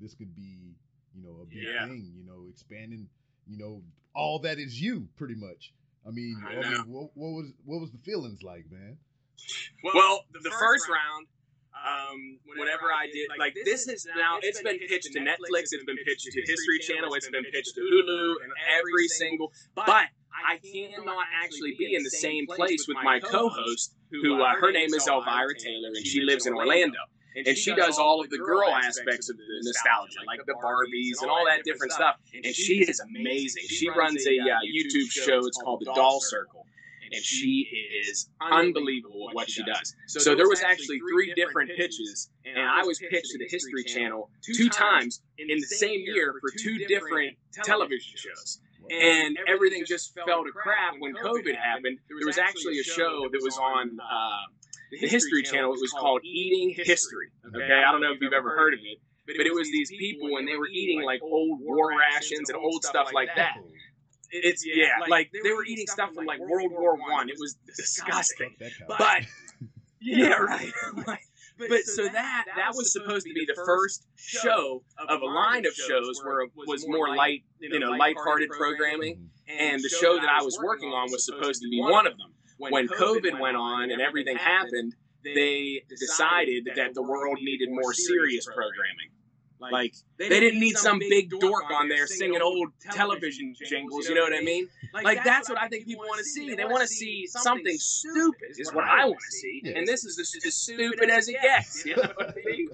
[0.00, 0.74] this could be,
[1.14, 1.86] you know, a big Yeah.
[1.86, 2.12] thing.
[2.16, 3.08] You know, expanding,
[3.48, 3.82] you know,
[4.14, 5.72] all that is you, pretty much.
[6.06, 8.96] I mean, I I mean what, what was what was the feelings like, man?
[9.82, 11.26] Well, the, first round,
[11.72, 15.96] um, whenever I did, like this is now, it's been pitched to Netflix, it's been
[16.04, 19.52] pitched to History Channel, it's been pitched to Hulu, and every single.
[19.74, 24.72] But I cannot actually be in the same place with my co-host, who uh, her
[24.72, 26.98] name is Elvira Taylor, and she lives in Orlando.
[27.46, 31.30] And she does all of the girl aspects of the nostalgia, like the Barbies and
[31.30, 32.16] all that different stuff.
[32.32, 33.64] And she is amazing.
[33.68, 35.46] She runs a uh, YouTube show.
[35.46, 36.66] It's called The Doll Circle.
[37.12, 37.66] And she
[38.08, 39.96] is unbelievable at what she does.
[40.06, 44.30] So there was actually three different pitches, and I was pitched to the History Channel
[44.42, 48.60] two times in the same year for two different television shows.
[48.90, 51.98] And everything just fell to crap when COVID happened.
[52.08, 54.59] There was actually a show that was on uh,
[54.90, 55.74] the History Channel.
[55.74, 57.28] It was called Eating History.
[57.46, 60.32] Okay, I don't know if you've ever heard of it, but it was these people
[60.32, 63.56] when they were eating like old war rations and old stuff like that.
[64.32, 67.28] It's yeah, like they were eating stuff from like World War One.
[67.28, 68.54] It was disgusting.
[68.60, 69.24] That But
[70.00, 70.72] yeah, right.
[71.68, 75.74] But so that that was supposed to be the first show of a line of
[75.74, 79.28] shows where it was more light, you know, light-hearted programming.
[79.46, 82.32] And the show that I was working on was supposed to be one of them.
[82.68, 84.94] When COVID went on and everything happened,
[85.24, 89.10] they decided that the world needed more serious programming.
[89.60, 94.08] Like they didn't need some big dork on there singing old television jingles.
[94.08, 94.68] You know what I mean?
[95.04, 96.54] Like that's what I think people want to see.
[96.54, 98.56] They want to see something stupid.
[98.56, 101.84] Is what I want to see, and this is as, as stupid as it gets.
[101.84, 102.70] You know what I mean?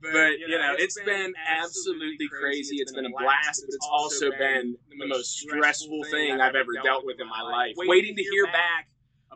[0.00, 2.76] But you know, it's been absolutely crazy.
[2.76, 7.04] It's been a blast, but it's also been the most stressful thing I've ever dealt
[7.04, 7.74] with in my life.
[7.76, 8.88] Waiting to hear back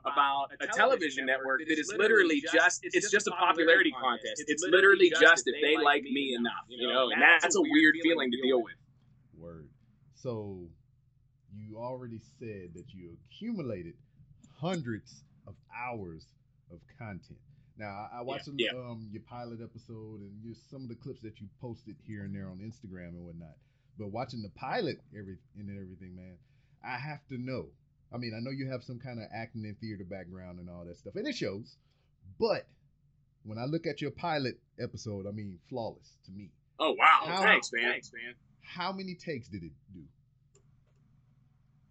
[0.05, 4.45] about a television network that is literally just it's just a popularity contest.
[4.47, 8.31] It's literally just if they like me enough, you know, and that's a weird feeling
[8.31, 8.75] to deal with.
[9.37, 9.69] Word.
[10.15, 10.69] So
[11.53, 13.95] you already said that you accumulated
[14.61, 16.27] hundreds of hours
[16.71, 17.39] of content.
[17.83, 18.71] Now I, I watched some, yeah.
[18.71, 22.33] um, your pilot episode and just some of the clips that you posted here and
[22.33, 23.57] there on Instagram and whatnot.
[23.99, 26.37] But watching the pilot every and everything, man,
[26.85, 27.67] I have to know.
[28.15, 30.85] I mean, I know you have some kind of acting and theater background and all
[30.85, 31.77] that stuff, and it shows.
[32.39, 32.69] But
[33.43, 36.51] when I look at your pilot episode, I mean, flawless to me.
[36.79, 37.23] Oh wow!
[37.25, 37.91] How- Thanks, man.
[37.91, 38.35] Thanks, man.
[38.61, 40.05] How many takes did it do?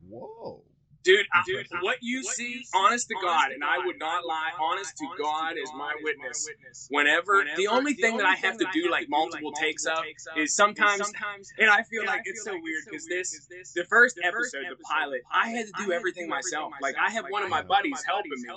[0.07, 0.63] Whoa.
[1.03, 4.95] Dude, I, dude, what you see, honest to God, and I would not lie, honest
[4.97, 6.47] to God is my witness.
[6.89, 10.03] Whenever, the only thing that I have to do like multiple takes of
[10.37, 11.11] is sometimes,
[11.57, 15.49] and I feel like it's so weird because this, the first episode, the pilot, I
[15.49, 16.71] had to do everything myself.
[16.81, 18.47] Like I have one of my buddies helping me,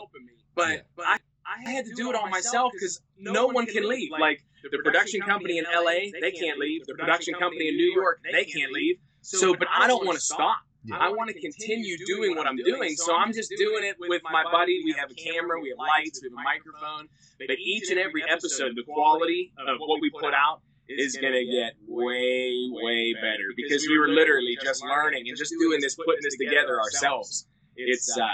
[0.54, 4.10] but I, I had to do it all myself because no one can leave.
[4.10, 6.86] Like the production company in LA, they can't leave.
[6.86, 8.96] The production company in New York, they can't leave.
[9.20, 10.56] So, but I don't want to stop.
[10.84, 10.96] Yeah.
[11.00, 12.94] I want to continue doing what I'm doing.
[12.96, 14.82] So I'm just doing it with my buddy.
[14.84, 17.08] We have a camera, we have lights, we have a microphone.
[17.38, 21.44] But each and every episode, the quality of what we put out is going to
[21.46, 26.22] get way, way better because we were literally just learning and just doing this, putting
[26.22, 27.46] this together ourselves.
[27.76, 28.26] It's, uh,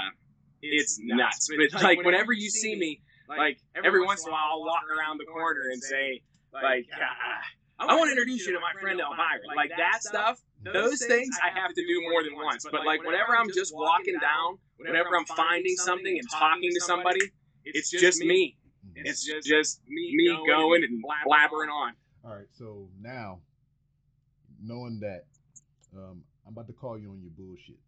[0.61, 1.49] it's nuts.
[1.73, 5.19] But like whenever you see me, like every once in a while, I'll walk around
[5.19, 9.57] the corner and say, like, uh, I want to introduce you to my friend Elvira.
[9.57, 12.67] Like that stuff, those things I have to do more than once.
[12.71, 17.21] But like whenever I'm just walking down, whenever I'm finding something and talking to somebody,
[17.65, 18.57] it's just me.
[18.95, 21.93] It's just, just me going and blabbering on.
[22.25, 23.41] All right, so now
[24.63, 25.25] knowing that,
[25.97, 27.79] um, I'm about to call you on your bullshit.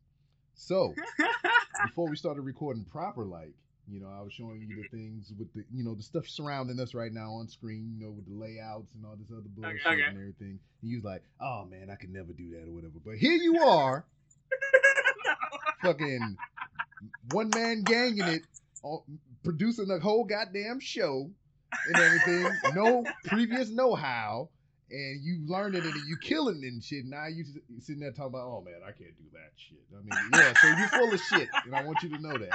[0.55, 0.95] So
[1.87, 3.55] before we started recording proper, like
[3.91, 4.97] you know, I was showing you the mm-hmm.
[4.97, 8.13] things with the you know the stuff surrounding us right now on screen, you know,
[8.13, 10.03] with the layouts and all this other bullshit Okay.
[10.09, 10.59] and everything.
[10.83, 13.35] And you was like, "Oh man, I could never do that or whatever." But here
[13.35, 14.05] you are,
[15.83, 16.37] fucking
[17.33, 18.43] one man ganging it,
[19.43, 21.31] producing a whole goddamn show
[21.89, 22.53] and everything.
[22.75, 24.49] no previous know how.
[24.93, 27.05] And you learned it and you killing it and shit.
[27.07, 29.81] Now you s- sitting there talking about, oh man, I can't do that shit.
[29.91, 32.53] I mean, yeah, so you're full of shit, and I want you to know that.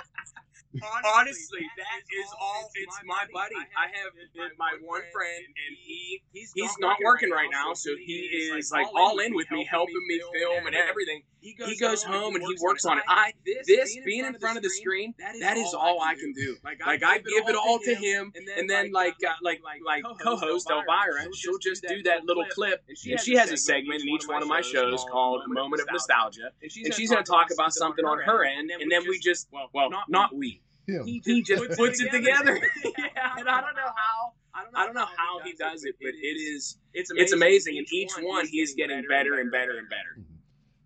[1.17, 2.69] Honestly, that is all.
[2.75, 3.55] It's my buddy.
[3.55, 4.11] I have
[4.57, 9.17] my one friend, and he he's not working right now, so he is like all
[9.19, 11.23] in with me, helping me film and everything.
[11.39, 13.05] He goes home and he works on it.
[13.07, 16.57] I this being in front of the screen, that is all I can do.
[16.85, 21.23] Like I give it all to him, and then like uh, like like co-host Elvira,
[21.33, 24.47] she'll just do that little clip, and she has a segment in each one of
[24.47, 28.19] my shows called "A Moment of Nostalgia," and she's going to talk about something on
[28.19, 30.61] her end, and then we just well, not we.
[30.87, 31.05] Him.
[31.05, 32.55] He just puts it together.
[32.85, 34.33] yeah, and I don't know how.
[34.73, 37.23] I don't know how he does it, but it is it's amazing.
[37.23, 37.77] it's amazing.
[37.77, 40.17] And each one he's getting better and better and better.
[40.17, 40.37] Mhm.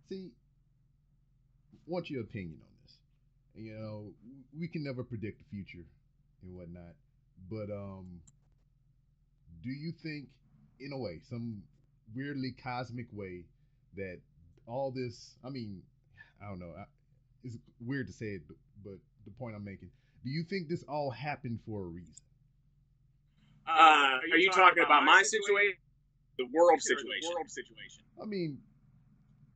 [0.10, 0.32] See,
[1.86, 2.98] what's your opinion on this.
[3.54, 4.12] You know,
[4.58, 5.86] we can never predict the future
[6.42, 6.96] and whatnot,
[7.50, 8.22] but um,
[9.62, 10.28] do you think,
[10.82, 11.62] in a way, some
[12.16, 13.46] weirdly cosmic way,
[13.96, 14.20] that
[14.68, 15.36] all this?
[15.46, 15.82] I mean,
[16.42, 16.74] I don't know.
[16.78, 16.84] I,
[17.44, 19.90] it's weird to say it, but, but the point I'm making.
[20.24, 22.14] Do you think this all happened for a reason?
[23.68, 25.78] Uh, are you talking about my situation?
[26.38, 27.30] The world situation.
[27.34, 28.04] World situation.
[28.22, 28.60] I mean,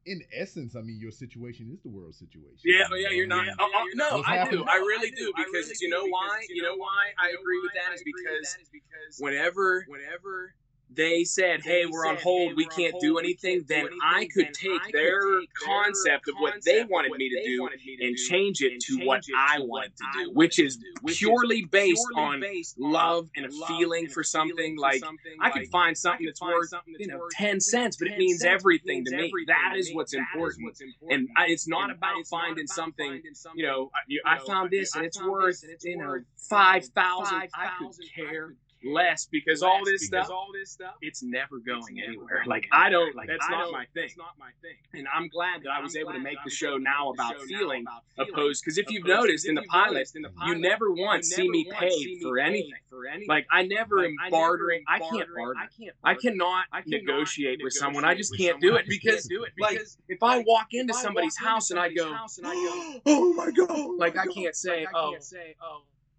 [0.06, 2.62] in essence, I mean, your situation is the world situation.
[2.64, 3.46] Yeah, yeah, you're not.
[3.46, 4.64] mean, Oh, oh, no, What's I do.
[4.68, 6.46] I really do because you know why?
[6.50, 10.54] You know why I agree with that is because whenever whenever
[10.90, 12.56] they said, "Hey, we're on hold.
[12.56, 15.22] We can't do anything," then I could take their
[15.64, 17.70] concept of what they wanted me to do
[18.02, 22.44] and change it to what I wanted to do, which is purely based on
[22.78, 24.78] love and a feeling for something.
[24.78, 25.04] Like
[25.42, 29.16] I could find something that's worth you know ten cents, but it means everything to
[29.16, 29.32] me.
[29.48, 30.78] That is what's important.
[31.10, 33.22] And it's not about finding something.
[33.56, 33.92] You know,
[34.26, 37.50] I, I found this and it's worth you know five thousand.
[37.54, 42.44] I could care less because all this stuff, all this stuff, it's never going anywhere.
[42.46, 44.04] Like I don't, like that's not my thing.
[44.04, 44.78] That's not my thing.
[44.94, 47.86] And I'm glad that I was able to make the show now about feeling
[48.18, 48.64] opposed.
[48.64, 50.10] Because if you've noticed in the pilot,
[50.46, 52.72] you never once see me pay for anything.
[52.90, 53.28] for anything.
[53.28, 54.84] Like I never am bartering.
[54.88, 55.60] I can't barter.
[56.04, 58.06] I cannot negotiate with someone.
[58.06, 59.28] I just can't do it because
[59.60, 62.16] like if I walk into somebody's house and I go,
[63.06, 65.16] oh my god, oh like I oh, can't say, oh.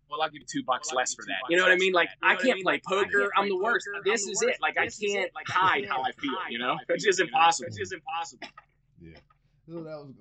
[0.09, 1.51] Well, I'll give you two bucks less for that.
[1.51, 1.93] You know what I mean?
[1.93, 3.31] Like I can't play poker.
[3.37, 3.89] I'm the worst.
[4.05, 4.57] This is it.
[4.61, 6.39] Like I can't like, hide how I feel.
[6.49, 7.69] You know, it's just impossible.
[7.69, 8.49] It's just impossible.
[9.01, 9.19] Yeah.
[9.69, 10.13] So that was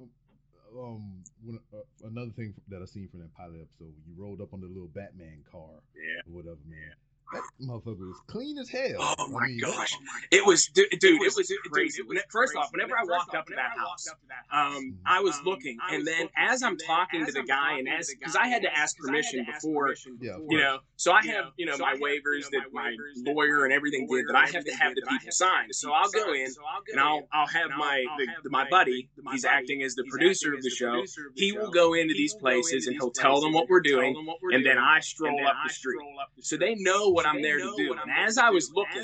[0.77, 3.93] um when, uh, another thing that I seen from that pilot episode.
[4.07, 6.21] You rolled up on the little Batman car Yeah.
[6.27, 6.91] or whatever, man.
[7.33, 8.95] That motherfucker was clean as hell.
[8.99, 9.95] Oh I my mean, gosh,
[10.31, 10.87] it was, dude.
[10.99, 12.01] dude it was crazy.
[12.03, 14.07] When- First off, whenever I walked up to that house,
[14.51, 18.35] um, I was looking, and then as I'm talking to the guy, and as because
[18.35, 22.49] I had to ask permission before, you know, so I have you know my waivers
[22.51, 25.71] that my lawyer and everything did that I have to have the people sign.
[25.71, 26.47] So I'll go in
[26.91, 28.05] and I'll I'll have my
[28.45, 29.09] my buddy.
[29.31, 31.03] He's acting as the producer of the show.
[31.35, 34.15] He will go into these places and he'll tell them what we're doing,
[34.51, 35.99] and then I stroll up the street.
[36.41, 37.93] So they know what I'm there to do.
[37.93, 39.03] And as I was looking,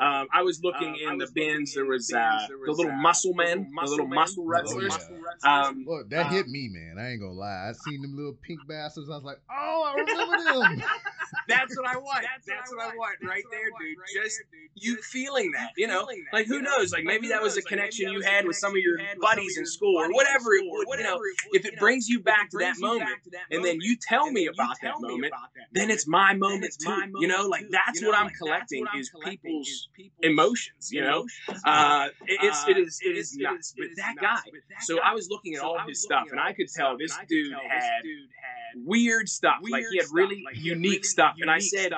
[0.00, 1.74] um, I was looking in the bins.
[1.74, 4.96] There was uh, the little muscle men, the little muscle wrestlers.
[5.44, 5.62] yeah.
[5.62, 6.96] Um, Look, that uh, hit me, man.
[6.98, 7.68] I ain't gonna lie.
[7.68, 9.10] I seen them little pink bastards.
[9.10, 10.82] I was like, oh, I remember them.
[11.48, 12.24] that's what I want.
[12.46, 14.24] That's, what I want right there, dude.
[14.24, 14.40] Just
[14.74, 16.08] you feeling that, you know?
[16.32, 16.92] Like who knows?
[16.92, 19.96] Like maybe that was a connection you had with some of your buddies in school
[19.98, 20.98] or whatever it would.
[20.98, 21.20] You know,
[21.52, 23.10] if it brings you back to that moment,
[23.50, 25.32] and then you tell me about that moment,
[25.72, 27.12] then it's my moment too.
[27.20, 29.88] You know, like that's what I'm collecting is people's
[30.22, 30.90] emotions.
[30.90, 31.26] You know,
[31.64, 33.74] uh, it's it is it is nuts.
[33.76, 34.38] But that guy.
[34.80, 38.02] So I was looking at all his stuff, and I could tell this dude had
[38.84, 39.56] weird stuff.
[39.68, 41.34] Like he had really unique stuff.
[41.40, 41.92] And I said,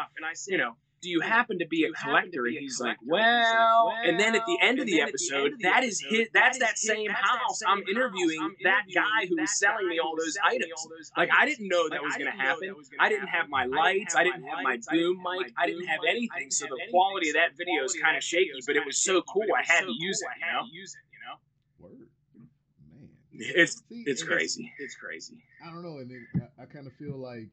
[0.48, 0.72] you know,
[1.02, 2.46] do you happen to be a collector?
[2.46, 6.28] And he's like, well, and then at the end of the episode, that is his,
[6.32, 7.60] that's that same house.
[7.66, 10.70] I'm interviewing that guy who was selling me all those items.
[11.16, 12.74] Like, I didn't know that was going to happen.
[13.00, 14.14] I didn't have my lights.
[14.14, 15.52] I didn't have my boom mic.
[15.58, 16.50] I didn't have anything.
[16.50, 19.46] So the quality of that video is kind of shaky, but it was so cool.
[19.58, 21.36] I had to use it, you know?
[21.80, 22.08] Word.
[22.36, 23.08] Man.
[23.32, 24.72] It's See, it's crazy.
[24.78, 25.42] It's crazy.
[25.66, 26.26] I don't know, and then
[26.58, 27.48] I, I kind of feel like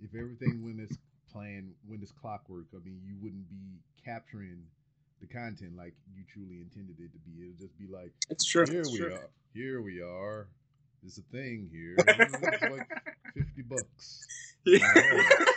[0.00, 0.96] if everything went as
[1.36, 4.62] planned, went as clockwork, I mean, you wouldn't be capturing
[5.20, 7.42] the content like you truly intended it to be.
[7.42, 8.64] It'll just be like, It's true.
[8.66, 9.14] here It's we true.
[9.14, 10.48] are, here we are.
[11.02, 11.96] There's a thing here.
[12.70, 12.88] Like
[13.34, 14.26] fifty bucks.
[14.64, 14.82] That's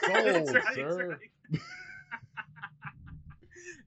[0.06, 1.18] Sold, right, sir.
[1.18, 1.62] right.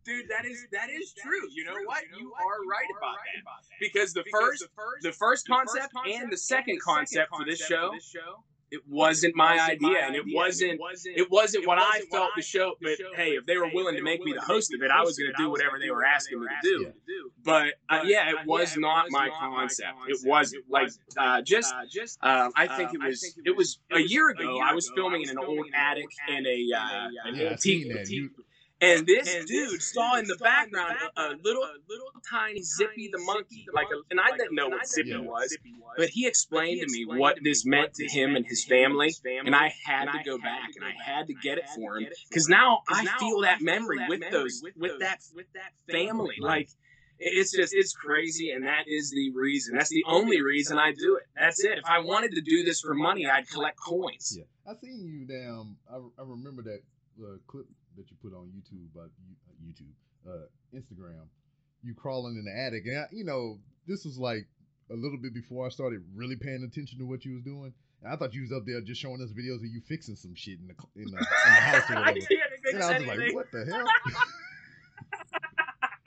[0.05, 1.49] Dude, that is that is true.
[1.55, 2.03] You know what?
[2.19, 3.53] You are right about that.
[3.81, 4.65] Because the first
[5.03, 7.93] the first concept and the second concept for this show,
[8.73, 12.73] it wasn't my idea, and it wasn't it wasn't what I felt the show.
[12.81, 15.19] But hey, if they were willing to make me the host of it, I was
[15.19, 16.93] going to do whatever they were asking me to do.
[17.45, 19.91] But uh, yeah, it was not my concept.
[20.09, 21.75] It wasn't like uh, just.
[22.23, 23.35] Um, I think it was.
[23.45, 24.59] It was a year ago.
[24.65, 27.35] I was filming in an old attic in a uh, an
[28.15, 28.43] Yeah,
[28.83, 29.33] I old seen teak, that.
[29.33, 33.19] You, and this dude saw in the background a, a little, little tiny Zippy the
[33.19, 35.19] monkey, like, a, and I didn't know what Zippy Yeah.
[35.21, 35.57] was,
[35.97, 39.15] but he explained to me what this meant to him and his family,
[39.45, 42.49] and I had to go back and I had to get it for him because
[42.49, 45.21] now I feel that memory with those, with that
[45.91, 46.69] family, like.
[47.25, 49.77] It's just it's crazy, and that is the reason.
[49.77, 51.23] That's the only reason I do it.
[51.39, 51.79] That's it.
[51.79, 54.37] If I wanted to do this for money, I'd collect coins.
[54.37, 55.77] yeah, I seen you down.
[55.89, 56.81] I, I remember that
[57.23, 57.67] uh, clip
[57.97, 59.09] that you put on YouTube, you- uh,
[59.65, 59.93] YouTube,
[60.29, 61.27] uh, Instagram.
[61.85, 64.47] You crawling in the attic, and I, you know this was like
[64.91, 67.73] a little bit before I started really paying attention to what you was doing.
[68.03, 70.35] And I thought you was up there just showing us videos of you fixing some
[70.35, 72.21] shit in the in the, in the house or I whatever.
[72.21, 73.87] fix And I was just like, what the hell?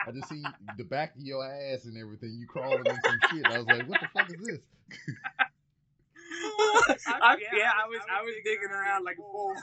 [0.07, 0.43] I just see
[0.77, 2.36] the back of your ass and everything.
[2.39, 3.45] You crawling in some shit.
[3.45, 4.59] I was like, what the fuck is this?
[7.07, 9.53] I, yeah, I was I was digging around like a fool.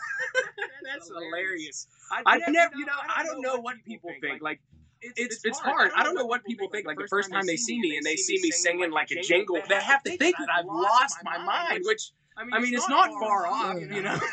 [0.85, 1.87] That's hilarious.
[2.27, 4.43] I never, you know, I don't know what people think.
[4.43, 4.61] Like
[5.01, 5.91] it's it's hard.
[5.97, 6.87] I don't know what people think.
[6.87, 9.59] Like the first time they see me and they see me singing like a jingle,
[9.69, 11.83] they have to think that I've lost my mind.
[11.85, 14.19] Which I mean, I mean it's not far off, you know.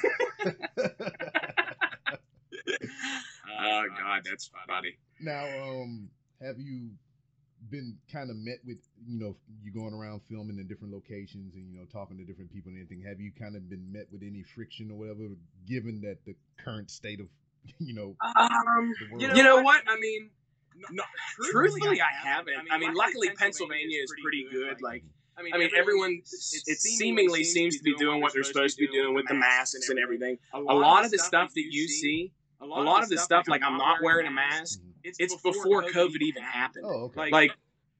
[3.61, 4.97] Oh God, that's funny.
[5.19, 6.09] Now, um,
[6.41, 6.91] have you
[7.69, 11.71] been kind of met with, you know, you going around filming in different locations and
[11.71, 13.01] you know talking to different people and anything?
[13.07, 15.29] Have you kind of been met with any friction or whatever,
[15.67, 17.27] given that the current state of,
[17.79, 19.37] you know, Um, the world?
[19.37, 19.83] you know what?
[19.87, 20.29] I mean,
[20.91, 21.03] no,
[21.51, 22.55] truthfully, I haven't.
[22.71, 24.81] I mean, luckily Pennsylvania is pretty good.
[24.81, 25.03] Like.
[25.37, 29.13] I mean, everyone it seemingly seems to be doing what they're supposed to be doing
[29.13, 30.37] with the masks and everything.
[30.53, 33.77] A lot of the stuff that you see, a lot of the stuff like I'm
[33.77, 34.81] not wearing a mask,
[35.17, 35.23] Mhm.
[35.23, 36.85] it's before COVID even happened.
[36.85, 37.29] Oh, okay.
[37.31, 37.51] Like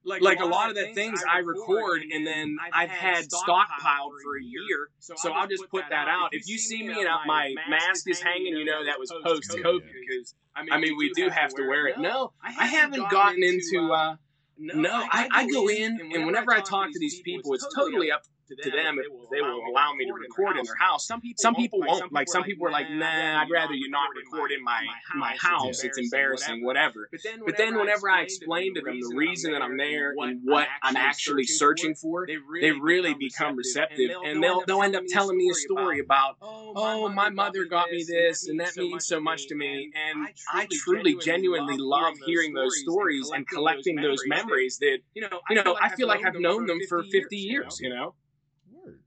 [0.06, 4.44] like a lot of the things I record and then I've had stockpiled for a
[4.44, 6.30] year, so I'll just put that out.
[6.34, 9.82] If you see me and my mask is hanging, you know that was post COVID
[10.08, 12.00] because I mean we do have to wear it.
[12.00, 13.92] No, I haven't gotten into.
[13.94, 14.16] uh
[14.62, 18.24] no, I, I go in and whenever I talk to these people, it's totally up
[18.50, 21.06] to them if they will allow me to record in their house.
[21.06, 22.12] Some people, some people won't.
[22.12, 24.82] Like some people are like, nah, I'd rather you not record in my
[25.16, 25.84] my house.
[25.84, 27.10] It's embarrassing, whatever.
[27.46, 30.96] But then whenever I explain to them the reason that I'm there and what I'm
[30.96, 35.54] actually searching for, they really become receptive and they'll they'll end up telling me a
[35.54, 39.56] story about oh my oh, mother got me this and that means so much to
[39.56, 45.22] me and I truly genuinely love hearing those stories and collecting those memories that you
[45.56, 48.16] know I feel like I've known them for 50 years you know
[48.72, 49.00] Word.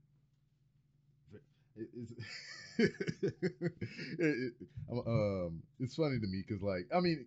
[1.75, 2.11] It, it's,
[4.19, 4.53] it,
[4.91, 7.25] um, it's funny to me because, like, I mean,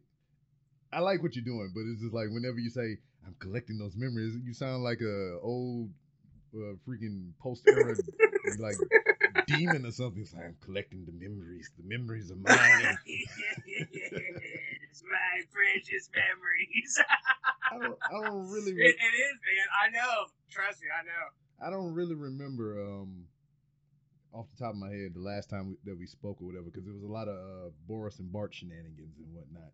[0.93, 3.97] I like what you're doing, but it's just like whenever you say I'm collecting those
[3.97, 5.91] memories, you sound like a old
[6.55, 7.97] uh, freaking post era
[8.59, 8.77] like
[9.47, 10.23] demon or something.
[10.23, 11.71] It's like I'm collecting the memories.
[11.77, 12.99] The memories of mine.
[13.07, 17.01] it's my precious memories
[17.71, 17.99] I don't.
[18.09, 18.73] I don't really.
[18.73, 23.27] it, it is man I know trust me I know I don't really remember um
[24.37, 26.69] off the top of my head the last time we, that we spoke or whatever
[26.69, 29.73] because there was a lot of uh, Boris and Bart shenanigans and whatnot.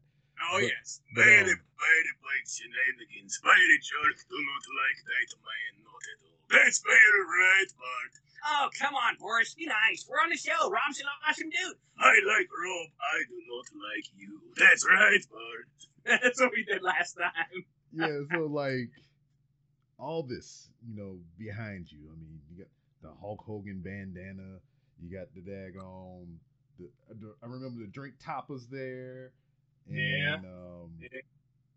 [0.51, 1.03] Oh But- yes.
[1.15, 3.43] but, very, um, very black shenanigans.
[3.43, 4.17] Very jerk.
[4.31, 5.73] Do not like that man.
[5.83, 6.39] Not at all.
[6.55, 8.13] That's very right, Bart.
[8.45, 9.55] Oh, come on, Boris.
[9.55, 10.07] Be nice.
[10.09, 10.71] We're on the show.
[10.71, 11.79] Rob's an awesome dude.
[11.99, 12.89] I like Rob.
[12.99, 14.41] I do not like you.
[14.59, 15.67] That's right, Bart.
[16.23, 17.63] That's what we did last time.
[17.95, 18.91] yeah, so like
[19.99, 21.99] all this, you know, behind you.
[22.11, 22.69] I mean, you got
[23.03, 24.59] the Hulk Hogan bandana.
[25.03, 26.37] You got the daggone.
[26.79, 26.89] The,
[27.21, 29.33] the I remember the drink toppers there.
[29.89, 30.35] And, Yeah.
[30.37, 30.91] Um,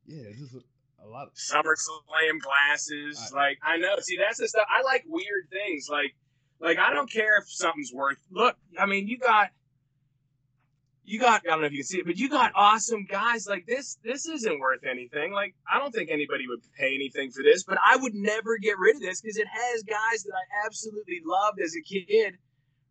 [0.05, 1.27] yeah, it's just a, a lot.
[1.27, 3.31] Of, SummerSlam glasses.
[3.33, 3.95] I- like I know.
[3.99, 4.67] See, that's the stuff.
[4.69, 5.87] I like weird things.
[5.89, 6.15] Like,
[6.59, 8.17] like I don't care if something's worth.
[8.31, 9.49] Look, I mean, you got,
[11.05, 11.41] you got.
[11.45, 13.47] I don't know if you can see it, but you got awesome guys.
[13.47, 13.97] Like this.
[14.03, 15.31] This isn't worth anything.
[15.31, 17.63] Like I don't think anybody would pay anything for this.
[17.63, 21.21] But I would never get rid of this because it has guys that I absolutely
[21.25, 22.37] loved as a kid,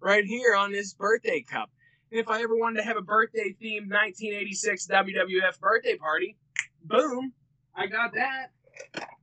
[0.01, 1.71] right here on this birthday cup.
[2.11, 6.37] And if I ever wanted to have a birthday themed 1986 WWF birthday party,
[6.85, 7.33] boom,
[7.75, 8.51] I got that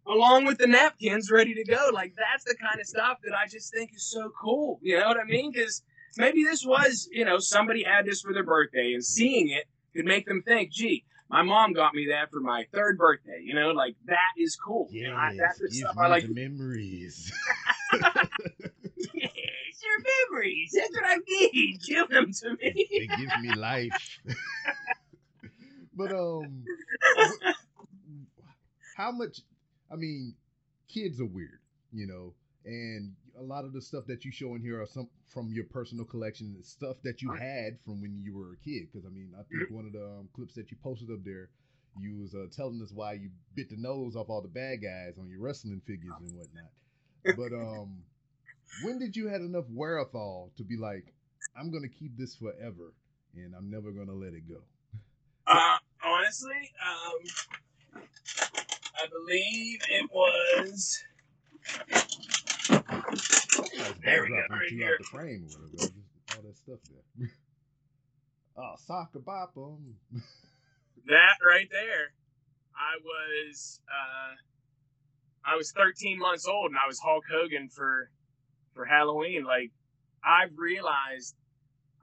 [0.07, 1.89] along with the napkins ready to go.
[1.93, 4.79] Like that's the kind of stuff that I just think is so cool.
[4.81, 5.51] You know what I mean?
[5.51, 5.83] Because
[6.17, 10.05] maybe this was, you know, somebody had this for their birthday, and seeing it could
[10.05, 13.71] make them think, "Gee, my mom got me that for my third birthday." You know,
[13.71, 14.87] like that is cool.
[14.91, 16.29] You know, I, that's the give stuff I like.
[16.29, 17.31] memories.
[19.13, 20.71] Yes, your memories.
[20.73, 21.81] That's what I need.
[21.85, 22.71] Give them to me.
[22.75, 24.19] it gives me life.
[25.95, 26.63] but um,
[28.95, 29.41] how much?
[29.91, 30.35] I mean,
[30.87, 31.59] kids are weird,
[31.91, 32.33] you know,
[32.65, 35.65] and a lot of the stuff that you show in here are some from your
[35.65, 38.87] personal collection, stuff that you had from when you were a kid.
[38.91, 41.49] Because I mean, I think one of the um, clips that you posted up there,
[41.99, 45.17] you was uh, telling us why you bit the nose off all the bad guys
[45.17, 46.69] on your wrestling figures and whatnot.
[47.23, 48.03] But um,
[48.83, 51.13] when did you had enough wherewithal to be like,
[51.57, 52.93] I'm gonna keep this forever,
[53.35, 54.61] and I'm never gonna let it go?
[55.47, 58.03] Uh, honestly, um,
[58.95, 61.03] I believe it was.
[64.03, 64.97] There we go, right here.
[64.99, 65.47] The frame.
[66.29, 67.29] All that stuff there.
[68.57, 69.95] oh, soccer bop 'em.
[71.07, 72.13] that right there
[72.75, 74.35] i was uh
[75.51, 78.09] i was 13 months old and i was hulk hogan for
[78.73, 79.71] for halloween like
[80.23, 81.35] i realized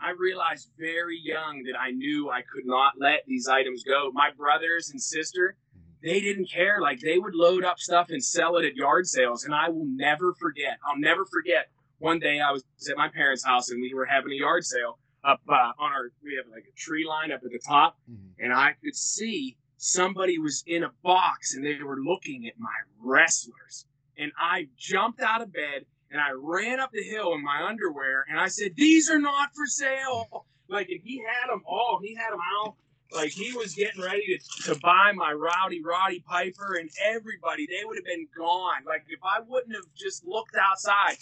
[0.00, 4.30] i realized very young that i knew i could not let these items go my
[4.36, 5.56] brothers and sister
[6.02, 9.44] they didn't care like they would load up stuff and sell it at yard sales
[9.44, 11.66] and i will never forget i'll never forget
[11.98, 14.98] one day i was at my parents house and we were having a yard sale
[15.24, 18.30] up uh, on our we have like a tree line up at the top Mhm.
[18.38, 22.74] and I could see somebody was in a box and they were looking at my
[23.00, 23.86] wrestlers.
[24.16, 28.24] And I jumped out of bed and I ran up the hill in my underwear
[28.28, 30.46] and I said, These are not for sale.
[30.68, 32.74] Like, and he had them all, he had them out.
[33.12, 37.84] Like, he was getting ready to, to buy my Rowdy Roddy Piper and everybody, they
[37.84, 38.84] would have been gone.
[38.86, 41.16] Like, if I wouldn't have just looked outside,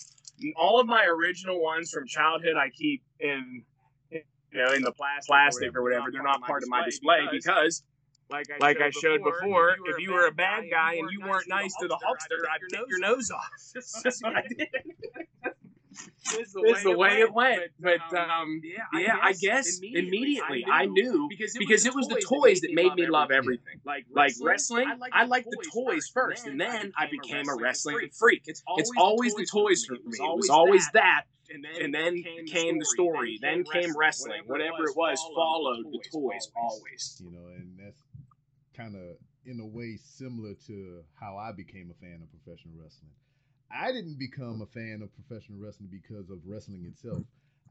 [0.57, 3.65] all of my original ones from childhood I keep in
[4.57, 6.11] you know, in the plastic, plastic or whatever.
[6.11, 7.83] They're not part of my display because,
[8.31, 11.21] like I, like I showed showed before, if you were a bad guy and you
[11.21, 13.51] weren't nice to the Hulkster, I'd take your nose off.
[14.03, 14.69] That's what I did.
[16.33, 17.63] This That's the way it went.
[17.79, 21.29] But um, yeah, yeah, I guess immediately I knew
[21.59, 23.81] because it was the toys that made me love everything.
[23.85, 28.43] Like Like wrestling, I liked the toys first, and then I became a wrestling freak.
[28.47, 28.63] It's
[28.97, 30.19] always the toys for me.
[30.19, 31.25] It was always that,
[31.81, 34.43] and then came the story, then came wrestling.
[34.47, 37.23] Whatever it was, followed the toys always.
[37.23, 38.03] You know, and that's
[38.77, 43.13] kind of in a way similar to how I became a fan of professional wrestling.
[43.71, 47.23] I didn't become a fan of professional wrestling because of wrestling itself.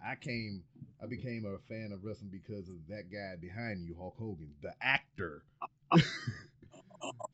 [0.06, 0.64] I came,
[1.02, 4.74] I became a fan of wrestling because of that guy behind you, Hulk Hogan, the
[4.82, 5.44] actor.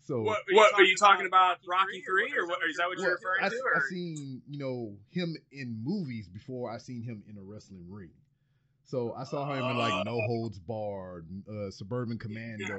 [0.03, 1.57] so What, what were you talking about?
[1.67, 2.59] Rocky Three, or what?
[2.69, 3.55] Is that what Well, you're referring I, to?
[3.55, 3.83] I Or?
[3.89, 8.11] seen you know him in movies before I seen him in a wrestling ring.
[8.85, 12.77] So I saw him in like No Holds Barred, uh, Suburban Commando,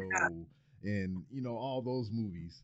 [0.82, 2.62] and you know all those movies.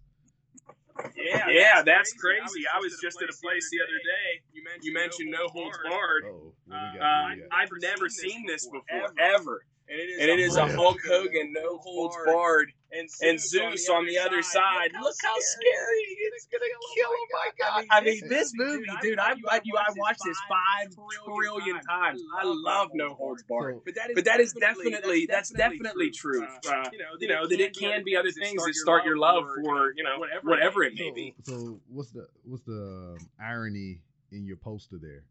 [1.17, 2.65] Yeah, yeah, that's crazy.
[2.73, 4.43] I was just at a place the other day.
[4.83, 6.25] You mentioned No Holds Barred.
[6.27, 7.05] Oh, what we got?
[7.05, 7.45] Uh, What we?
[7.53, 9.63] I've never seen this before, ever.
[9.89, 14.91] And it is a Hulk Hogan No Holds Barred and Zeus on the other side.
[15.01, 16.64] Look how scary it's gonna
[16.95, 17.28] kill him!
[17.32, 17.84] My God!
[17.91, 19.18] I mean, this movie, dude.
[19.18, 19.74] I've you.
[19.76, 22.20] I watched this five trillion times.
[22.39, 23.76] I love No Holds Barred.
[23.76, 23.82] So,
[24.14, 26.45] But that is definitely that's definitely true.
[26.45, 26.84] Uh,
[27.18, 30.24] you know that it can be other things that start your love for you know
[30.43, 31.34] whatever it may be.
[31.43, 34.01] so what's the what's the um, irony
[34.32, 35.24] in your poster there?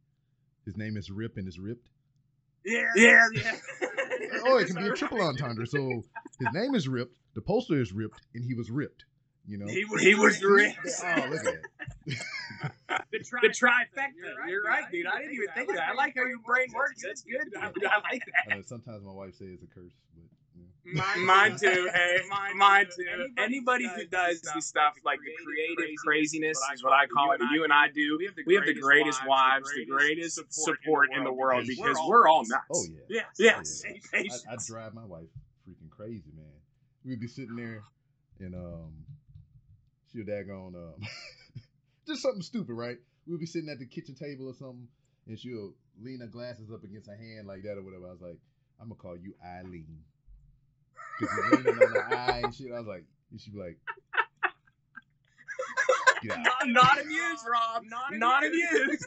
[0.66, 1.88] His name is Rip and is ripped.
[2.66, 3.56] Yeah, yeah, yeah.
[4.46, 5.66] oh, it can be a triple entendre.
[5.66, 6.04] So
[6.40, 7.18] his name is ripped.
[7.38, 9.06] The poster is ripped, and he was ripped.
[9.48, 9.68] You know.
[9.68, 10.80] He was, he was ripped.
[11.04, 11.62] Oh, look at
[12.08, 13.06] that.
[13.12, 14.50] the, tri- the trifecta.
[14.50, 15.06] You're right, dude.
[15.06, 15.90] I didn't even think of that.
[15.90, 17.04] I like how your brain works.
[17.06, 17.54] That's good.
[17.56, 17.68] I
[18.12, 18.58] like that.
[18.58, 20.24] Uh, sometimes my wife says it's a curse, but.
[20.94, 21.90] Mine, mine too.
[21.94, 23.28] Hey, mine, mine too.
[23.38, 27.42] Anybody, who does this stuff like the creative craziness is what I call it.
[27.52, 28.18] You and I do.
[28.48, 32.64] We have the greatest wives, the greatest support in the world because we're all nuts.
[32.74, 33.22] Oh yeah.
[33.38, 33.62] Yeah.
[33.62, 33.84] Yes.
[34.14, 35.28] I, I drive my wife
[35.68, 36.37] freaking crazy, man.
[37.08, 37.84] We'd be sitting there,
[38.42, 38.92] and um,
[40.12, 40.96] she'll daggone um,
[42.08, 42.98] just something stupid, right?
[43.26, 44.90] We'll be sitting at the kitchen table or something,
[45.26, 45.72] and she'll
[46.04, 48.08] lean her glasses up against her hand like that or whatever.
[48.08, 48.40] I was like,
[48.82, 50.00] I'm gonna call you Eileen.
[51.18, 52.74] Because you're leaning on the eye and shit.
[52.74, 53.78] I was like, and she'd be like,
[56.24, 56.44] Get out.
[56.44, 57.84] Not, not amused, Rob.
[57.86, 59.06] Not, not amused.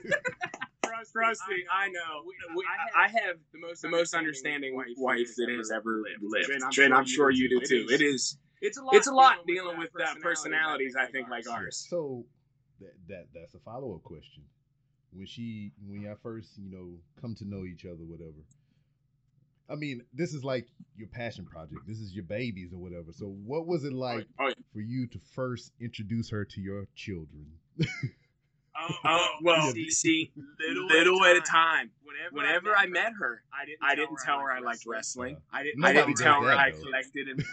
[1.12, 2.22] Trust me, I know.
[2.26, 2.64] We, we,
[2.97, 7.30] I have the most the most understanding wife that has ever lived, and I'm sure
[7.30, 7.86] you do too.
[7.91, 8.38] It is.
[8.61, 8.95] It's a lot.
[8.95, 10.95] It's a lot dealing with uh, personalities.
[11.01, 11.86] I think like ours.
[11.88, 12.24] So
[12.80, 14.45] that that that's a follow up question.
[15.12, 18.45] When she when y'all first you know come to know each other, whatever.
[19.68, 20.66] I mean, this is like
[20.97, 21.82] your passion project.
[21.86, 23.12] This is your babies or whatever.
[23.12, 24.55] So, what was it like Oh, yeah.
[24.72, 27.47] for you to first introduce her to your children?
[29.05, 31.91] Oh, well, see, see, little, little at a time.
[32.32, 35.38] Whenever I met her, I didn't I didn't tell her I liked wrestling.
[35.53, 35.84] I didn't.
[35.84, 37.45] I didn't tell her I collected and.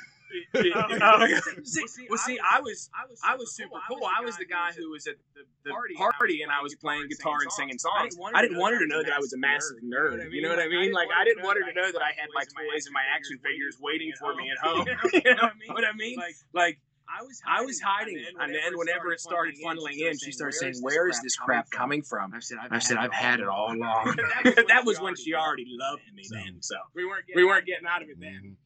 [0.76, 1.26] Oh,
[1.64, 2.90] see, well, see, I was,
[3.24, 4.02] I was super cool.
[4.06, 7.38] I was the guy who was at the, the party, and I was playing guitar
[7.42, 8.18] and singing songs.
[8.34, 10.30] I didn't want her to know that I was a massive nerd.
[10.32, 10.92] You know what I mean?
[10.92, 13.40] Like, I didn't want her to know that I had my toys and my action
[13.40, 14.86] figures waiting for me at home.
[15.14, 15.74] You know what I mean?
[15.74, 16.80] What I mean like like,
[17.18, 20.76] I was I was hiding, and then whenever it started funneling in, she started saying,
[20.82, 24.16] "Where is this crap coming from?" I said, "I've, said I've had it all along."
[24.44, 28.04] that was when she already loved me then, so we weren't we weren't getting out
[28.04, 28.58] of it then.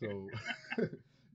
[0.00, 0.28] So,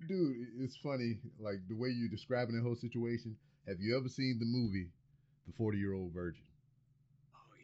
[0.08, 3.38] dude, it's funny, like the way you're describing the whole situation.
[3.68, 4.88] Have you ever seen the movie,
[5.46, 6.42] The Forty Year Old Virgin?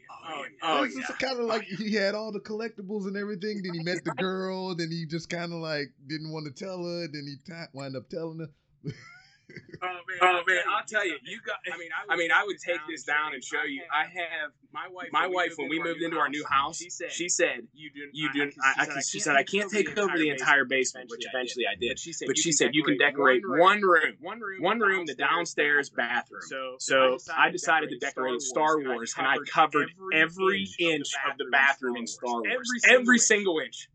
[0.10, 0.80] Oh, oh yeah.
[0.80, 1.16] oh it's yeah.
[1.20, 3.62] kind of like oh, he had all the collectibles and everything.
[3.64, 4.76] Then he met the girl.
[4.76, 7.08] Then he just kind of like didn't want to tell her.
[7.12, 8.48] Then he t- wound up telling her.
[8.86, 11.58] Oh man, oh, man I'll tell you, you got.
[11.72, 13.84] I mean, I, mean, I would take this down and show you.
[13.94, 15.10] I have my wife.
[15.12, 18.52] My wife, when we moved into our new house, she said, "You do, you do."
[18.64, 22.00] I, I, she said, "I can't take over the entire basement," which eventually I did.
[22.26, 26.42] But she said, "You can decorate one room, one room, one room, the downstairs bathroom."
[26.80, 31.98] So I decided to decorate Star Wars, and I covered every inch of the bathroom
[31.98, 33.90] in Star Wars, every single inch.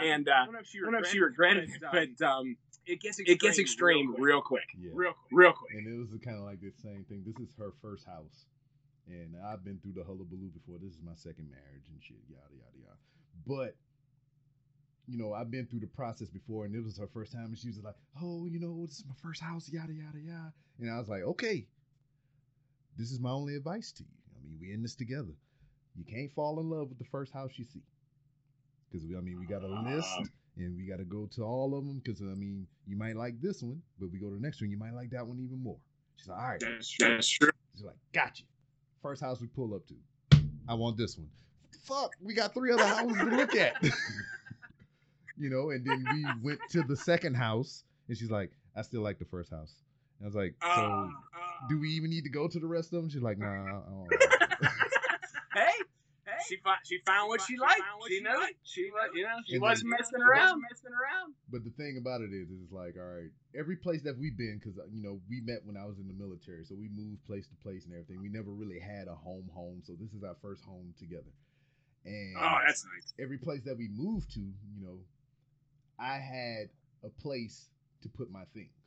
[0.00, 2.56] And uh, I don't know if she regretted it, but um,
[2.86, 4.92] it gets it gets extreme real quick, Yeah.
[4.94, 5.74] real quick, real quick.
[5.74, 7.24] And it was kind of like the same thing.
[7.26, 8.46] This is her first house,
[9.06, 10.78] and I've been through the hullabaloo before.
[10.78, 12.98] This is my second marriage and shit, yada yada yada.
[13.46, 13.76] But
[15.08, 17.58] you know, I've been through the process before, and it was her first time, and
[17.58, 20.90] she was like, "Oh, you know, this is my first house, yada yada yada." And
[20.90, 21.66] I was like, "Okay,
[22.96, 24.10] this is my only advice to you.
[24.36, 25.34] I mean, we in this together.
[25.96, 27.82] You can't fall in love with the first house you see,
[28.90, 30.24] because we I mean, we got a list." Ah.
[30.56, 33.40] And we got to go to all of them because I mean, you might like
[33.40, 35.62] this one, but we go to the next one, you might like that one even
[35.62, 35.76] more.
[36.16, 36.60] She's like, all right.
[36.60, 37.50] That's, that's true.
[37.74, 38.46] She's like, got you.
[39.02, 40.38] First house we pull up to,
[40.68, 41.28] I want this one.
[41.84, 43.76] Fuck, we got three other houses to look at.
[45.38, 49.02] you know, and then we went to the second house, and she's like, I still
[49.02, 49.74] like the first house.
[50.18, 51.08] And I was like, so Uh,
[51.68, 53.10] do we even need to go to the rest of them?
[53.10, 53.82] She's like, nah.
[56.46, 57.82] I don't hey, she found she found what she liked.
[58.08, 60.62] She know she was you know she And wasn't then- messing around.
[60.62, 61.34] Messing around.
[61.50, 64.60] But the thing about it is, it's like, all right, every place that we've been,
[64.62, 67.46] because you know, we met when I was in the military, so we moved place
[67.48, 68.20] to place and everything.
[68.22, 71.30] We never really had a home home, so this is our first home together.
[72.04, 73.14] And Oh, that's nice.
[73.18, 75.00] every place that we moved to, you know,
[75.98, 76.70] I had
[77.02, 77.68] a place
[78.02, 78.85] to put my things.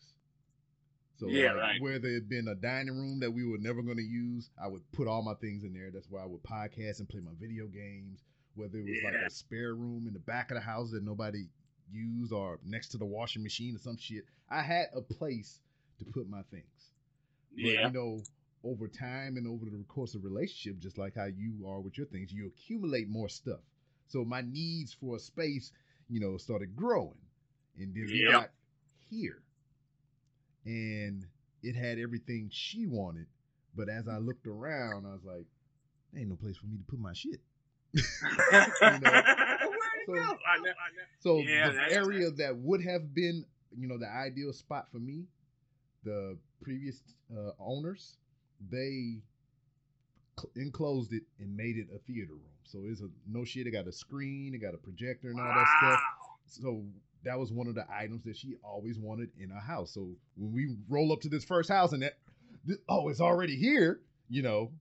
[1.20, 1.82] So Yeah, like, right.
[1.82, 4.68] where there had been a dining room that we were never going to use, I
[4.68, 5.92] would put all my things in there.
[5.92, 8.24] That's why I would podcast and play my video games.
[8.56, 11.48] Whether it was like a spare room in the back of the house that nobody
[11.92, 15.60] used or next to the washing machine or some shit, I had a place
[16.00, 16.94] to put my things.
[17.52, 17.88] But, Yeah.
[17.88, 18.24] you know,
[18.64, 22.08] over time and over the course of relationship, just like how you are with your
[22.08, 23.60] things, you accumulate more stuff.
[24.08, 25.72] So my needs for a space,
[26.10, 27.20] you know, started growing.
[27.78, 28.32] And then we Yep.
[28.32, 28.50] got
[29.10, 29.44] here.
[30.66, 31.26] And
[31.64, 33.26] it had everything she wanted.
[33.76, 35.46] But as I looked around, I was like,
[36.12, 37.40] there ain't no place for me to put my shit.
[37.94, 41.04] Where'd So- I know, I know.
[41.20, 43.46] So Yeah, the that's- area that would have been,
[43.78, 45.26] you know, the ideal spot for me,
[46.04, 47.02] the previous
[47.36, 48.18] uh, owners,
[48.72, 49.22] they
[50.56, 52.42] enclosed it and made it a theater room.
[52.64, 53.68] So it's a no shit.
[53.68, 56.02] It got a screen, it got a projector and all that stuff.
[56.46, 56.84] So
[57.24, 59.92] that was one of the items that she always wanted in a house.
[59.94, 62.14] So when we roll up to this first house and that,
[62.68, 64.00] th- oh, it's already here,
[64.30, 64.72] you know.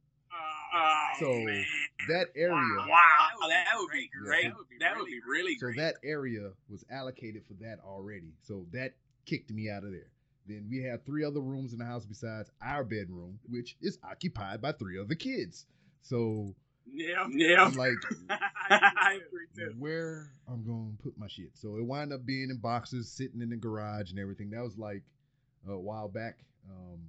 [0.75, 1.65] Oh, So man.
[2.09, 4.23] that area, Wow, that would be Yeah.
[4.23, 4.53] great.
[4.81, 5.77] That would be really so great.
[5.79, 8.33] that area was allocated for that already.
[8.43, 10.11] So that kicked me out of there.
[10.47, 14.63] Then we had three other rooms in the house besides our bedroom, which is occupied
[14.63, 15.67] by three other kids.
[16.03, 16.55] So
[16.93, 17.65] yeah, yeah.
[17.65, 17.97] I'm like,
[18.31, 19.75] I agree too.
[19.79, 21.51] where I'm gonna put my shit.
[21.55, 24.51] So it wound up being in boxes, sitting in the garage and everything.
[24.51, 25.03] That was like
[25.69, 26.39] a while back.
[26.71, 27.01] Um,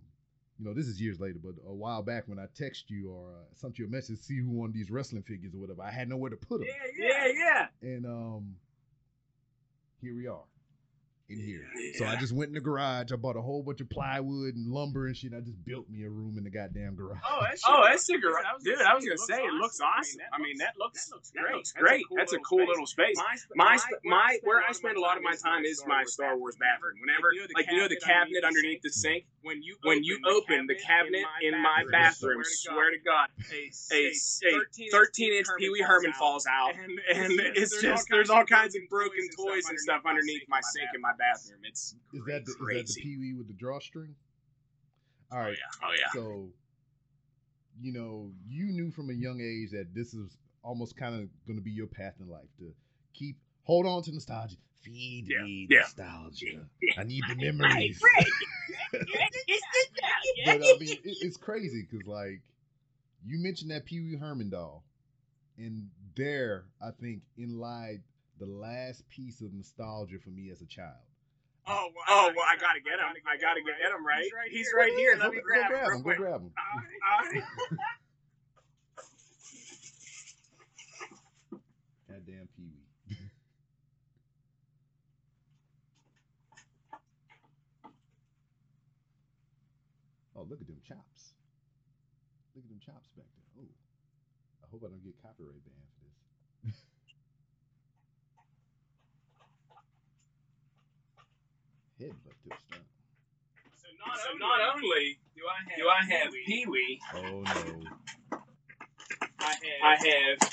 [0.58, 3.30] you know, this is years later, but a while back when I text you or
[3.32, 6.10] uh, sent you a message, see who won these wrestling figures or whatever, I had
[6.10, 6.68] nowhere to put them.
[6.98, 7.28] Yeah, yeah.
[7.34, 7.68] Yeah.
[7.82, 8.56] And um,
[10.02, 10.44] here we are
[11.30, 11.66] in here.
[11.76, 11.92] Yeah.
[11.98, 13.12] So I just went in the garage.
[13.12, 15.34] I bought a whole bunch of plywood and lumber and shit.
[15.34, 17.20] I just built me a room in the goddamn garage.
[17.28, 18.44] Oh, that's Oh, that's the garage.
[18.64, 20.22] Dude, I was gonna say it looks awesome.
[20.34, 21.56] I mean, that looks that great.
[21.56, 22.06] looks Great.
[22.16, 23.18] That's a cool little space.
[23.56, 26.98] My my where I spend a lot of my time is my Star Wars bathroom.
[27.02, 29.26] Whenever, like you know, the cabinet underneath the sink.
[29.42, 34.90] When you When you open the cabinet in my bathroom, swear to God, a, a
[34.92, 39.28] 13 inch Pee Wee Herman falls out, and it's just there's all kinds of broken
[39.38, 41.60] toys and stuff underneath my sink in my bathroom.
[41.64, 43.02] It's Is that the, is that the.
[43.02, 44.16] Pee Wee with the drawstring?
[45.32, 45.58] Oh, all right.
[45.84, 46.08] oh yeah.
[46.14, 46.50] So,
[47.80, 51.58] you know, you knew from a young age that this is almost kind of going
[51.58, 52.74] to be your path in life to
[53.14, 54.58] keep hold on to nostalgia.
[54.82, 55.80] Feed Yeah, me yeah.
[55.82, 56.68] nostalgia.
[56.98, 58.02] I need the memories.
[58.94, 59.64] It's
[60.46, 62.42] but I mean, it, it's crazy because like
[63.26, 64.84] you mentioned that Pee Wee Herman doll,
[65.58, 68.02] and there I think in lied
[68.40, 70.96] the last piece of nostalgia for me as a child.
[71.68, 73.14] Oh, well, oh, well, I gotta get him.
[73.28, 74.26] I gotta get him right.
[74.50, 75.16] He's right here.
[75.20, 75.70] Let me grab him.
[75.70, 75.98] grab him.
[75.98, 76.18] Go quick.
[76.18, 76.52] grab him.
[82.08, 83.16] Goddamn Pee Wee.
[90.36, 91.34] oh, look at them chops.
[92.56, 93.64] Look at them chops back there.
[93.64, 93.70] Oh,
[94.64, 96.08] I hope I don't get copyright banned for
[96.68, 96.78] this.
[102.00, 102.86] Headbutt to the stomach.
[104.16, 108.40] So not only do I have, do I have Pee Wee, Oh no.
[109.82, 110.50] I have.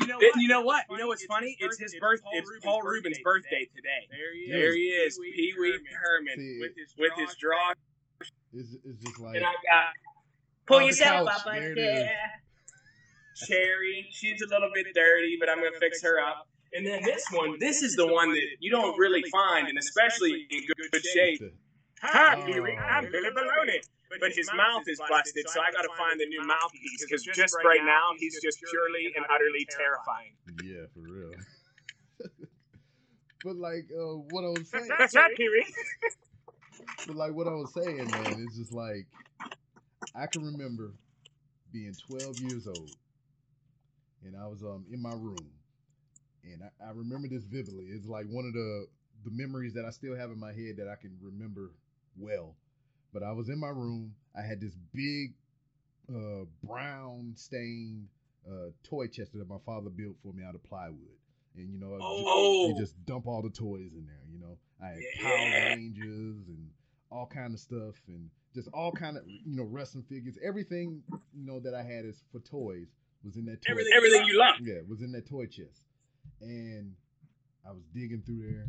[0.00, 0.84] You know It- you know what?
[0.90, 1.56] You know what's funny?
[1.60, 2.20] It's his birth.
[2.32, 4.08] It's Paul Reubens' birthday today.
[4.10, 4.50] There he is.
[4.50, 7.72] There he is, Pee Wee Herman, See, with his with his draw.
[8.52, 9.86] It's, it's just like And I got
[10.66, 12.04] Pull yourself couch, up there right it is.
[12.04, 12.30] there.
[13.46, 14.06] Chairry.
[14.10, 16.48] She's a little bit dirty, but I'm gonna fix her up.
[16.72, 20.46] And then this one, this is the one that you don't really find, and especially
[20.50, 21.40] in good, good shape.
[22.02, 22.40] Hi, Oh.
[22.42, 23.80] I'm Billy Baloney.
[24.20, 27.82] But his mouth is busted, so I gotta find a new mouthpiece, because just right
[27.84, 30.32] now, he's just purely and utterly terrifying.
[30.64, 31.32] Yeah, for real.
[33.44, 35.66] but like uh, what I was saying, That's right, Wee.
[37.06, 39.06] but like what I was saying, man, it's just like
[40.14, 40.92] I can remember
[41.72, 42.90] being 12 years old,
[44.24, 45.46] and I was um in my room,
[46.44, 47.86] and I, I remember this vividly.
[47.86, 48.86] It's like one of the
[49.24, 51.72] the memories that I still have in my head that I can remember
[52.16, 52.54] well.
[53.12, 54.14] But I was in my room.
[54.36, 55.32] I had this big
[56.14, 58.08] uh, brown stained
[58.48, 61.18] uh, toy chest that my father built for me out of plywood,
[61.56, 62.68] and you know, Oh.
[62.68, 64.22] you just dump all the toys in there.
[64.30, 65.22] You know, I had Yeah.
[65.22, 66.70] Power Rangers and
[67.10, 70.36] all kind of stuff, and just all kind of you know wrestling figures.
[70.44, 71.02] Everything
[71.34, 72.88] you know that I had is for toys
[73.24, 73.70] was in that toy.
[73.72, 74.54] Everything, everything you love.
[74.62, 75.82] Yeah, was in that toy chest,
[76.40, 76.92] and
[77.68, 78.66] I was digging through there,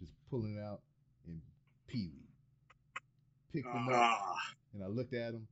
[0.00, 0.80] just pulling it out,
[1.26, 1.40] and
[1.86, 2.28] Pee Wee
[3.52, 4.36] picked them up, Ah.
[4.74, 5.46] and I looked at him,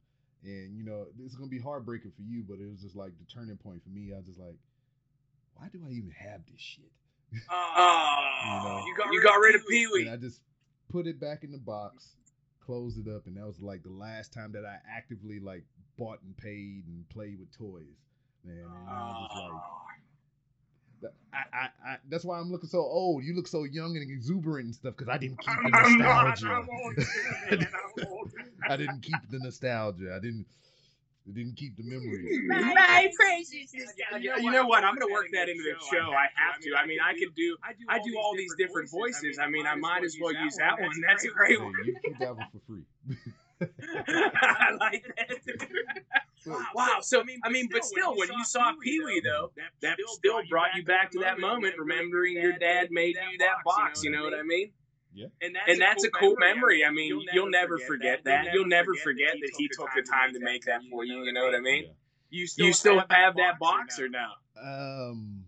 [0.44, 3.12] and you know this is gonna be heartbreaking for you, but it was just like
[3.18, 4.12] the turning point for me.
[4.12, 4.56] I was just like,
[5.54, 6.90] why do I even have this shit?
[7.50, 10.08] Oh, You you got, you got rid of Pee And Wee.
[10.10, 10.40] I just
[10.88, 12.16] put it back in the box,
[12.60, 15.64] closed it up, and that was like the last time that I actively like
[15.98, 17.84] bought and paid and played with toys.
[18.44, 19.52] Man, and I was
[21.02, 23.24] like, I, I, I, that's why I'm looking so old.
[23.24, 26.48] You look so young and exuberant and stuff because I didn't keep the nostalgia.
[26.48, 26.94] I'm old.
[27.50, 28.30] I'm old.
[28.68, 30.14] I didn't keep the nostalgia.
[30.16, 30.46] I didn't.
[31.28, 32.40] I didn't keep the memories.
[32.46, 33.74] My precious
[34.20, 34.84] Yeah, you know what?
[34.84, 36.12] I'm gonna work that into the show.
[36.12, 36.74] I have to.
[36.76, 37.56] I mean, I could do.
[37.88, 39.38] I do all these different voices.
[39.40, 40.90] I mean, I might as well use that one.
[41.06, 41.72] That's a great one.
[41.84, 42.84] you keep that one for free.
[43.62, 45.30] I like that.
[46.74, 46.98] Wow.
[47.00, 49.50] So I mean, but still, when you saw Pee Wee though,
[49.82, 54.04] that still brought you back to that moment, remembering your dad made you that box.
[54.04, 54.70] You know what I mean?
[55.16, 55.28] Yeah.
[55.40, 56.84] And that's a cool memory.
[56.84, 58.52] I mean, you'll never forget that.
[58.52, 61.24] You'll never forget that he took the time to make that for you.
[61.24, 61.86] You know what I mean?
[62.28, 64.26] You still, you still have, have that box or no?
[64.60, 65.44] Um,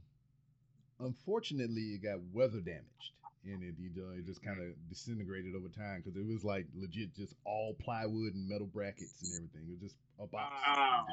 [1.00, 3.12] unfortunately, it got weather damaged,
[3.44, 6.66] and it you know it just kind of disintegrated over time because it was like
[6.74, 9.68] legit just all plywood and metal brackets and everything.
[9.68, 10.54] It was just a box.
[10.66, 11.04] Wow.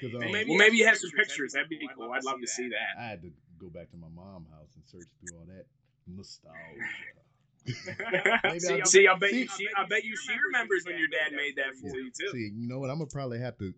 [0.00, 1.52] Cause, um, maybe, well, maybe you have some pictures.
[1.52, 2.10] That'd be cool.
[2.12, 3.00] I'd love to see that.
[3.00, 5.66] I had to go back to my mom's house and search through all that
[6.08, 6.58] nostalgia.
[8.58, 11.08] see, I, see, I bet see, you, she, I bet you she remembers when your
[11.08, 12.28] dad made that for you too.
[12.32, 12.90] See, you know what?
[12.90, 13.72] I'm gonna probably have to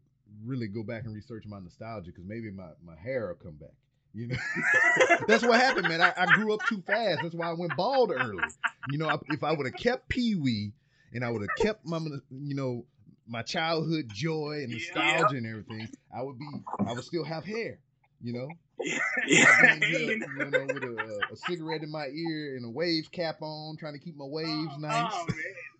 [0.44, 3.74] really go back and research my nostalgia because maybe my, my hair will come back.
[4.14, 4.36] You know,
[5.26, 6.00] that's what happened, man.
[6.00, 7.20] I, I, grew up too fast.
[7.22, 8.44] That's why I went bald early.
[8.90, 10.72] You know, if I would have kept Pee Wee
[11.12, 11.98] and I would have kept my,
[12.30, 12.84] you know,
[13.26, 15.38] my childhood joy and nostalgia yeah.
[15.38, 16.46] and everything, I would be,
[16.86, 17.80] I would still have hair.
[18.24, 18.48] You know,
[18.80, 18.98] yeah.
[19.26, 23.76] you know, with a, uh, a, cigarette in my ear and a wave cap on,
[23.76, 25.14] trying to keep my waves oh, oh nice.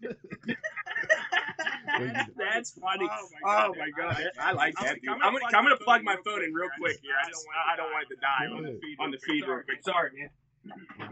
[1.97, 1.99] Oh,
[2.37, 3.09] That's funny.
[3.11, 5.01] Oh my oh, god, oh I like that.
[5.01, 5.11] Dude.
[5.11, 7.13] I'm, gonna, I'm gonna plug my phone in real quick here.
[7.25, 9.63] I don't I don't want it to die on the feed on the feed real
[9.63, 9.83] quick.
[9.83, 10.31] Sorry, man.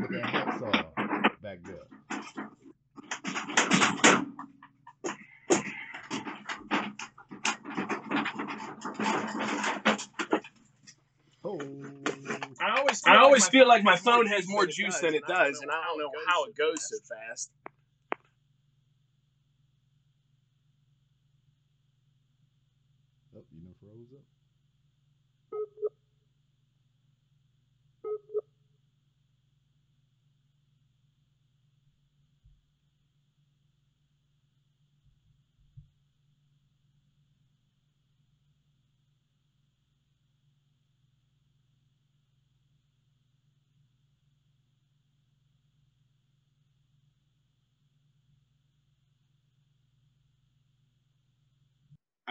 [0.00, 2.50] Look at that hacksaw back there.
[11.52, 11.58] Oh.
[12.60, 15.24] I always feel, I always like, feel like my phone has more juice than it
[15.26, 17.50] does, and I don't know how it goes so fast.
[23.80, 24.22] froze up.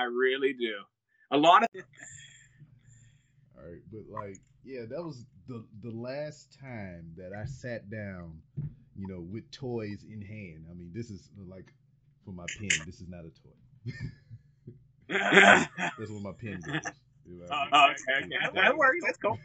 [0.02, 0.74] I really do
[1.32, 1.70] a lot of.
[3.56, 8.42] All right, but like, yeah, that was the the last time that I sat down,
[8.98, 10.66] you know, with toys in hand.
[10.70, 11.72] I mean, this is like
[12.26, 12.70] for my pen.
[12.86, 13.94] This is not a toy.
[16.00, 16.82] That's what my pen goes.
[17.52, 18.36] Oh, okay, okay.
[18.56, 19.00] That works.
[19.06, 19.38] That's cool.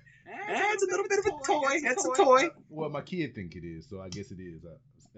[0.49, 1.81] That's a little bit of a toy.
[1.83, 2.49] That's a toy.
[2.71, 4.65] Well, my kid think it is, so I guess it is.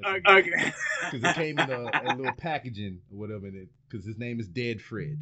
[0.05, 0.73] Okay.
[1.11, 3.51] Because it came in a, a, little packaging or whatever,
[3.89, 5.19] because his name is Dead Fred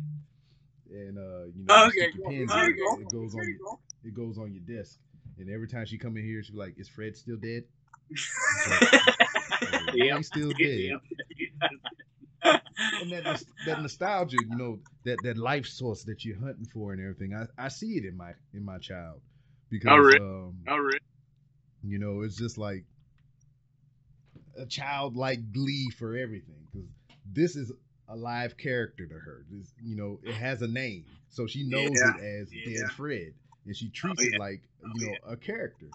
[0.90, 4.78] and uh, you know, okay, in, it, it goes on your, it goes on your
[4.78, 4.98] desk.
[5.38, 7.64] And every time she come in here, she be like, "Is Fred still dead?"
[9.94, 10.92] yeah, he's still dead.
[12.42, 17.00] and that that nostalgia, you know, that that life source that you're hunting for and
[17.00, 17.34] everything.
[17.34, 19.20] I, I see it in my in my child
[19.68, 20.20] because oh, really?
[20.20, 21.00] um, oh, really?
[21.82, 22.84] you know, it's just like
[24.58, 26.88] a childlike glee for everything because
[27.32, 27.72] this is
[28.08, 29.44] a live character to her.
[29.50, 32.16] This, you know, it has a name, so she knows yeah.
[32.16, 32.80] it as yeah.
[32.80, 33.34] Dead Fred,
[33.64, 34.36] and she treats oh, yeah.
[34.36, 34.62] it like
[34.94, 35.86] you oh, know a character.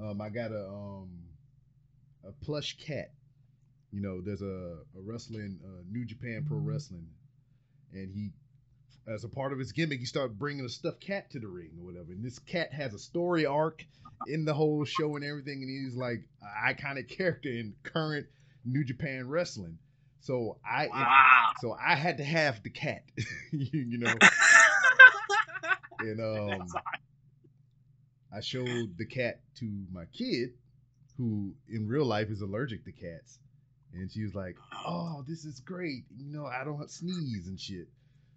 [0.00, 1.10] Um, I got a um
[2.26, 3.10] a plush cat.
[3.92, 7.08] You know, there's a, a wrestling uh, New Japan Pro Wrestling,
[7.92, 8.30] and he,
[9.06, 11.70] as a part of his gimmick, he started bringing a stuffed cat to the ring
[11.80, 12.12] or whatever.
[12.12, 13.84] And this cat has a story arc
[14.26, 18.26] in the whole show and everything, and he's like an iconic character in current
[18.64, 19.78] New Japan Wrestling.
[20.20, 21.52] So I wow.
[21.60, 23.02] so I had to have the cat,
[23.52, 24.14] you, know.
[26.00, 26.66] and um
[28.32, 30.50] I showed the cat to my kid
[31.16, 33.38] who in real life is allergic to cats.
[33.92, 36.04] And she was like, "Oh, this is great.
[36.16, 37.88] You know, I don't sneeze and shit."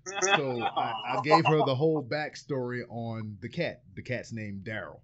[0.06, 3.82] So I, I gave her the whole backstory on the cat.
[3.96, 5.00] The cat's named Daryl.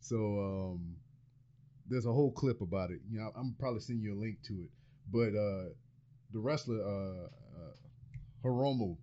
[0.00, 0.96] So um,
[1.88, 3.00] there's a whole clip about it.
[3.10, 4.70] You know, I'm probably sending you a link to it.
[5.12, 5.70] But uh,
[6.32, 7.72] the wrestler uh, uh,
[8.44, 8.96] Hiromu,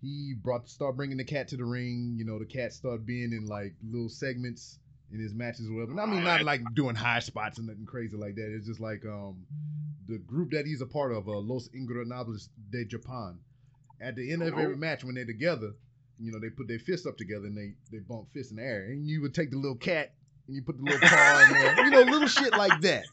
[0.00, 2.14] he brought start bringing the cat to the ring.
[2.16, 4.78] You know, the cat started being in like little segments
[5.12, 5.92] in his matches or whatever.
[5.92, 8.54] And I mean, not like doing high spots and nothing crazy like that.
[8.56, 9.44] It's just like um,
[10.08, 13.38] the group that he's a part of, uh, Los Ingobernables de Japan.
[14.02, 15.72] At the end of every match, when they're together,
[16.18, 18.64] you know, they put their fists up together and they they bump fists in the
[18.64, 20.12] air, and you would take the little cat
[20.46, 23.04] and you put the little paw in there, you know, little shit like that.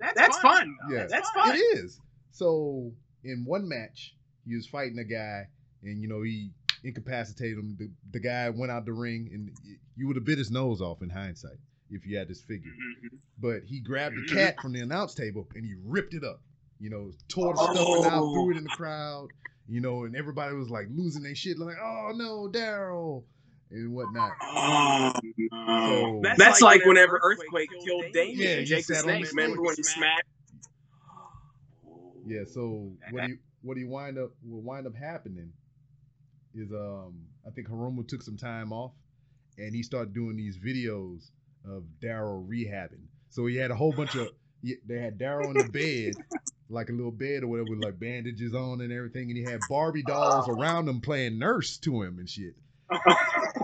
[0.00, 0.76] That's, That's fun.
[0.80, 0.92] fun.
[0.92, 1.54] Yeah, That's fun.
[1.54, 2.00] It is.
[2.30, 2.92] So
[3.24, 4.14] in one match,
[4.46, 5.48] he was fighting a guy,
[5.82, 6.50] and you know he
[6.84, 7.76] incapacitated him.
[7.78, 9.50] The, the guy went out the ring, and
[9.96, 11.58] you would have bit his nose off in hindsight
[11.90, 12.70] if you had this figure.
[12.70, 13.16] Mm-hmm.
[13.40, 16.40] But he grabbed the cat from the announce table and he ripped it up.
[16.80, 18.02] You know, tore the oh.
[18.02, 19.28] stuff out, threw it in the crowd.
[19.68, 23.24] You know, and everybody was like losing their shit, like, "Oh no, Daryl!"
[23.70, 24.32] and whatnot.
[24.42, 25.48] Oh, no.
[25.50, 28.38] so, that's, that's, like, like whenever Earthquake, Earthquake killed Damien.
[28.38, 29.30] Yeah, Jake the Snake.
[29.30, 30.26] Remember when he smacked?
[32.26, 32.44] Yeah.
[32.50, 35.52] So what do you what do you wind up will wind up happening
[36.54, 37.14] is um
[37.46, 38.92] I think Hiromu took some time off
[39.56, 41.30] and he started doing these videos
[41.66, 43.06] of Daryl rehabbing.
[43.30, 44.28] So he had a whole bunch of
[44.62, 46.14] they had Daryl in the bed,
[46.70, 49.60] like a little bed or whatever, with like bandages on and everything, and he had
[49.68, 52.54] Barbie dolls around him playing nurse to him and shit.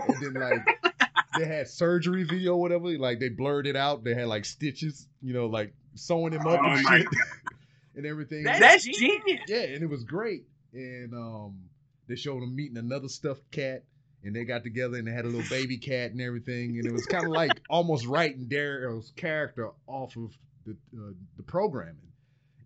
[0.07, 0.93] And then like
[1.37, 2.97] they had surgery video, or whatever.
[2.97, 4.03] Like they blurred it out.
[4.03, 7.07] They had like stitches, you know, like sewing him up Oh and shit
[7.95, 8.43] and everything.
[8.43, 9.41] That's genius.
[9.47, 10.45] Yeah, and it was great.
[10.73, 11.69] And um,
[12.07, 13.83] they showed him meeting another stuffed cat,
[14.23, 16.77] and they got together and they had a little baby cat and everything.
[16.77, 21.43] And it was kind of like almost writing Daryl's character off of the uh, the
[21.43, 22.11] programming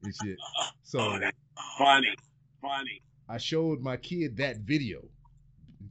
[0.04, 0.38] and shit.
[0.84, 1.38] So Oh, that's
[1.78, 2.16] funny.
[2.62, 3.02] Funny.
[3.28, 5.02] I showed my kid that video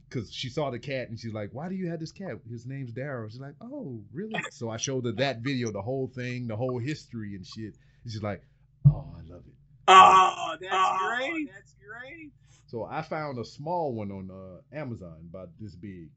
[0.07, 2.39] because she saw the cat and she's like, "Why do you have this cat?
[2.49, 6.07] His name's Daryl." She's like, "Oh, really?" So I showed her that video, the whole
[6.07, 7.75] thing, the whole history and shit.
[8.03, 8.43] And she's like,
[8.85, 9.53] "Oh, I love it."
[9.87, 11.49] Oh, that's Oh, great.
[11.53, 12.31] That's great.
[12.67, 16.09] So I found a small one on uh, Amazon about this big.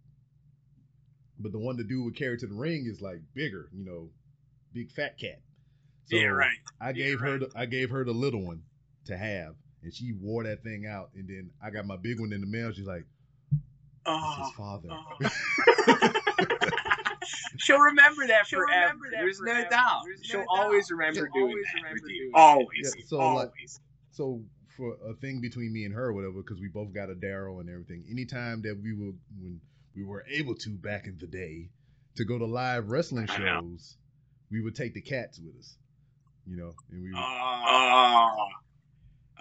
[1.39, 4.11] But the one the dude would carry to the ring is like bigger, you know,
[4.75, 5.41] big fat cat.
[6.07, 6.57] So yeah, right.
[6.81, 7.41] I Yeah, gave her right.
[7.41, 8.63] the, I gave her the little one
[9.07, 11.11] to have, and she wore that thing out.
[11.15, 12.73] And then I got my big one in the mail.
[12.73, 13.05] She's like,
[14.05, 16.09] Oh, his father." oh.
[17.59, 18.81] She'll remember that She'll forever.
[18.81, 20.03] remember that There's no doubt.
[20.05, 20.47] There's She'll doubt.
[20.51, 22.19] always remember She'll doing always that remember with you.
[22.23, 22.95] doing Always.
[22.97, 23.81] Yeah, so, like- always.
[24.11, 24.43] so
[24.77, 27.61] for a thing between me and her, or whatever, because we both got a Daryl
[27.61, 28.05] and everything.
[28.11, 29.61] Anytime that we were when
[29.95, 31.69] we were able to back in the day
[32.17, 33.97] to go to live wrestling shows,
[34.51, 35.77] we would take the cats with us.
[36.47, 38.49] You know, and we oh, oh,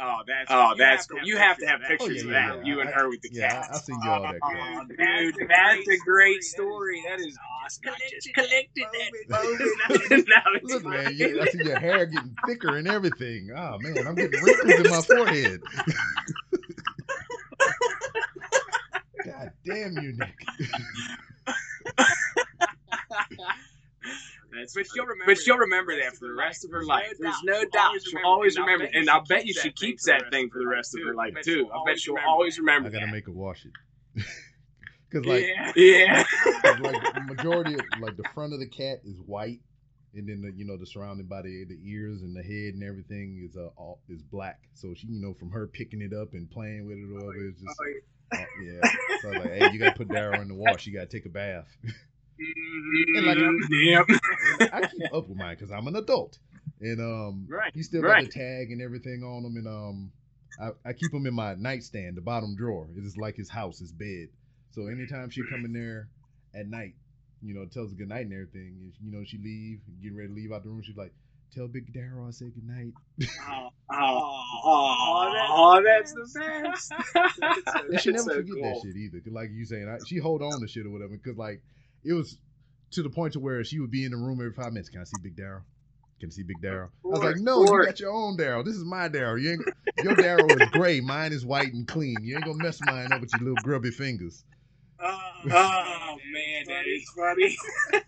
[0.04, 1.18] Oh, that's oh, you that's have to cool.
[1.20, 1.88] have You have to have of that.
[1.90, 2.58] pictures Oh, of yeah, that.
[2.58, 3.70] yeah, You and I- her with the yeah, I, cats.
[3.70, 4.36] I seen you all that.
[4.42, 4.88] Oh, crap.
[4.88, 7.02] dude, That's a great great story.
[7.02, 7.04] story.
[7.08, 7.90] That That is is awesome.
[7.90, 7.94] awesome.
[7.94, 8.86] I just Collected
[9.30, 10.26] collected that that.
[10.28, 13.50] now it's Look, man, you, I see your hair getting thicker and everything.
[13.56, 15.62] Oh man, I'm getting wrinkles in my forehead.
[19.26, 20.36] God damn you, Nick.
[24.62, 27.14] That's But she'll remember But she'll that remember that for the rest of her life.
[27.20, 27.94] There's no doubt.
[28.04, 28.88] She'll always remember.
[28.94, 31.70] And I'll bet you she keeps that thing for the rest of her life, too.
[31.74, 34.24] I bet she'll always remember I gotta make her wash it.
[35.12, 36.24] Cause like, yeah, yeah.
[36.64, 39.60] 'cause, like the majority of like the front of the cat is white,
[40.14, 42.82] and then the, you know the surrounding by the the ears and the head and
[42.84, 44.62] everything is uh all is black.
[44.74, 47.46] So she you know from her picking it up and playing with it or whatever,
[47.46, 47.78] it's just
[48.34, 48.82] Oh, uh, yeah.
[49.22, 50.88] So I was like, hey, you gotta put Daryl in the wash.
[50.88, 51.68] You gotta take a bath.
[53.16, 53.38] And like.
[53.70, 54.06] Yep.
[54.60, 56.38] And I keep up with mine because I'm an adult,
[56.80, 58.24] and um, Right, he still right.
[58.24, 60.12] got the tag and everything on him, and um,
[60.62, 62.88] I, I keep him in my nightstand, the bottom drawer.
[62.98, 64.28] It is like his house, his bed.
[64.72, 66.08] So anytime she come in there
[66.56, 66.94] at night,
[67.44, 68.78] you know, tells her good night and everything.
[68.82, 70.82] and, You know, she leave, getting ready to leave out the room.
[70.84, 71.14] She's like,
[71.54, 72.94] "Tell Big Daryl I said good night."
[73.50, 76.94] Oh, oh, oh, that's the best.
[77.92, 78.82] And she never so forget that cool.
[78.84, 79.20] shit either.
[79.20, 81.18] 'Cause like you saying, I, she hold on to shit or whatever.
[81.18, 81.62] Because like
[82.04, 82.38] it was
[82.92, 84.90] to the point to where she would be in the room every five minutes.
[84.90, 85.62] Can I see Big Daryl?
[86.20, 86.90] Can I see Big Daryl?
[87.06, 88.64] I was like, no, you got your own Daryl.
[88.66, 89.42] This is my Daryl.
[89.42, 89.64] You
[90.00, 91.00] your Daryl is gray.
[91.02, 92.24] Mine is white and clean.
[92.24, 94.44] You ain't gonna mess mine up with your little grubby fingers.
[95.00, 95.20] Oh,
[95.52, 97.56] Oh man, that is funny.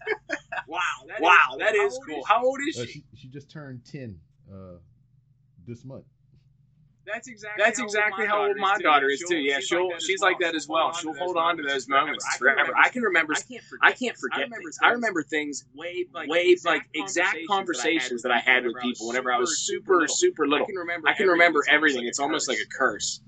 [0.67, 1.85] Wow, that Wow, is that cool.
[1.87, 2.15] is How cool.
[2.15, 2.91] old How old is Uh, she?
[2.91, 4.19] she she just turned ten
[4.51, 4.77] uh,
[5.67, 6.05] this month.
[7.05, 9.37] That's exactly That's exactly how old my daughter is too.
[9.37, 10.93] Yeah, she'll she's like that as well.
[10.93, 12.73] She'll hold on to those moments forever.
[12.77, 13.33] I can remember.
[13.33, 13.79] I can't forget.
[13.81, 14.79] I can't forget I remember things.
[14.81, 19.33] I remember things way like way like exact conversations that I had with people whenever
[19.33, 20.65] I was super super I little.
[20.65, 21.09] can remember.
[21.09, 22.05] I can remember everything.
[22.05, 23.21] It's almost like a curse.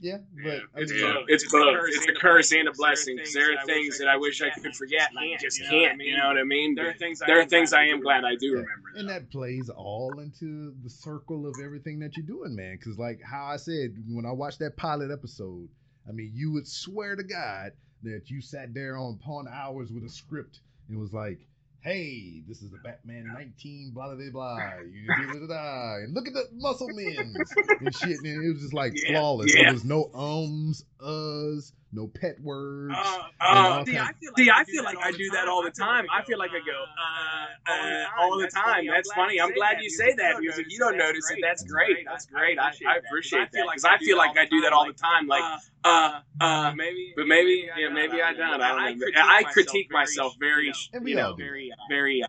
[0.00, 0.06] Huh?
[0.06, 1.24] Yeah, but Yeah, I it's mean, both.
[1.28, 1.74] It's It's both.
[1.74, 3.16] curse It's and the a curse blessing, and a 'cause there are blessing.
[3.16, 5.70] Because there are things that I wish I could forget, and I just you know
[5.76, 6.00] what I can't.
[6.02, 6.74] You know what I mean?
[6.74, 7.18] There are things.
[7.26, 8.52] There are things I am glad I do Yeah.
[8.52, 8.88] remember.
[8.96, 12.76] and that plays all into the circle of everything that you're doing, man.
[12.76, 15.68] Because like how I said when I watched that pilot episode,
[16.08, 17.72] I mean, you would swear to God
[18.02, 21.40] that you sat there on pawn hours with a script and was like,
[21.80, 26.14] "Hey, this is the Batman 19, blah blah blah blah." You blah, blah, blah, and
[26.14, 27.34] look at the muscle men
[27.80, 29.54] and shit, and it was just like Yeah, flawless.
[29.54, 29.62] yeah.
[29.64, 32.94] There was no ums, uhs, no pet words.
[32.96, 35.62] Uh, Uh, see, I feel like See, I I feel like I do that all
[35.62, 36.06] the time.
[36.12, 38.86] I feel like I go, uh, uh, all the time.
[38.86, 39.40] That's funny.
[39.40, 42.04] I'm glad you say that because if you don't notice it, that's great.
[42.04, 42.58] That's great.
[42.58, 45.26] I, I appreciate that because I feel like I do that all the time.
[45.28, 45.42] Like,
[45.84, 48.60] uh, uh, maybe, but maybe, yeah, maybe I don't.
[48.60, 49.16] I don't.
[49.16, 51.42] I critique myself very, And we you all know, do.
[51.44, 52.26] very, very, uh,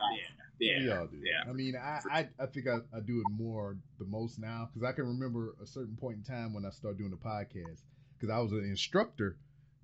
[0.59, 0.99] We yeah.
[0.99, 1.17] all do.
[1.23, 1.49] yeah.
[1.49, 4.87] I mean, I I, I think I, I do it more the most now because
[4.87, 7.81] I can remember a certain point in time when I started doing the podcast
[8.17, 9.37] because I was an instructor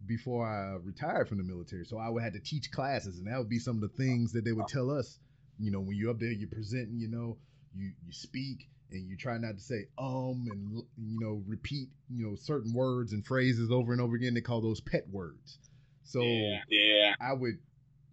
[0.07, 3.37] before I retired from the military, so I would have to teach classes, and that
[3.37, 5.19] would be some of the things that they would tell us.
[5.59, 6.99] You know, when you're up there, you're presenting.
[6.99, 7.37] You know,
[7.75, 12.25] you you speak, and you try not to say um and you know repeat you
[12.25, 14.33] know certain words and phrases over and over again.
[14.33, 15.57] They call those pet words.
[16.03, 17.13] So yeah, yeah.
[17.19, 17.55] I would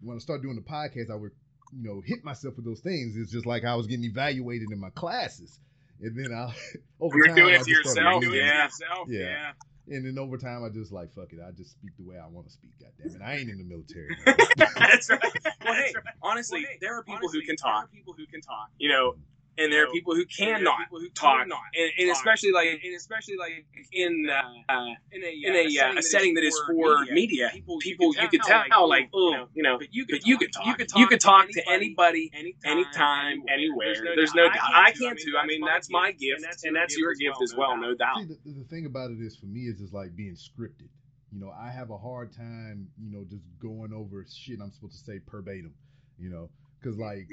[0.01, 1.33] when I started doing the podcast, I would
[1.73, 3.17] you know hit myself with those things.
[3.17, 5.59] It's just like I was getting evaluated in my classes,
[6.01, 6.55] and then I
[7.01, 8.69] over You're time doing it to yourself, yeah.
[9.09, 9.21] Yeah.
[9.21, 9.53] yeah.
[9.93, 11.39] And then over time, I just like fuck it.
[11.47, 12.71] I just speak the way I want to speak.
[12.81, 14.17] God damn it, I ain't in the military.
[14.57, 15.21] That's right.
[15.65, 17.93] Well, hey, honestly, there are people who can talk.
[17.93, 18.71] People who can talk.
[18.79, 19.17] You know,
[19.59, 24.29] and there are people who cannot talk, and, and especially like, and especially like in
[24.31, 28.15] uh, uh, in a in a, uh, a setting that is for media, people, people
[28.21, 30.89] you could tell like, oh, you know, but you could you could talk, you could
[30.89, 32.31] talk, you could talk to anybody,
[32.65, 33.95] anytime, anywhere.
[34.17, 34.57] There's no doubt.
[34.75, 35.35] I can too.
[35.41, 38.17] I mean, that's my gift, and that's your gift as well, no doubt.
[38.29, 40.89] The, the thing about it is, for me, is just like being scripted.
[41.33, 44.99] You know, I have a hard time, you know, just going over shit I'm supposed
[44.99, 45.75] to say verbatim.
[46.19, 46.51] You know,
[46.81, 47.27] because like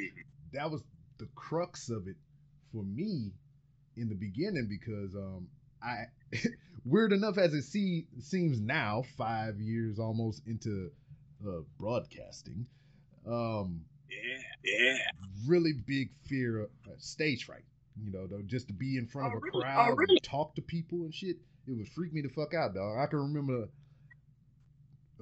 [0.53, 0.83] that was
[1.19, 2.15] the crux of it
[2.71, 3.31] for me
[3.97, 5.47] in the beginning because um
[5.81, 6.05] I
[6.85, 10.91] weird enough as it see, seems now, five years almost into
[11.47, 12.67] uh, broadcasting,
[13.25, 14.97] um, Yeah, yeah.
[15.47, 17.63] really big fear of uh, stage fright.
[18.03, 19.57] You know, though, just to be in front Oh, of a really?
[19.57, 20.15] Oh, crowd really?
[20.15, 22.97] and talk to people and shit, it would freak me the fuck out, dog.
[22.97, 23.69] I can remember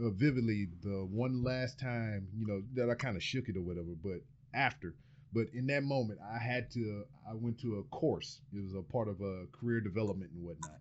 [0.02, 3.62] uh, vividly the one last time, you know, that I kind of shook it or
[3.62, 4.22] whatever, but
[4.54, 4.96] after.
[5.38, 8.42] But in that moment, I had to, I went to a course.
[8.52, 10.80] It was a part of a career development and whatnot.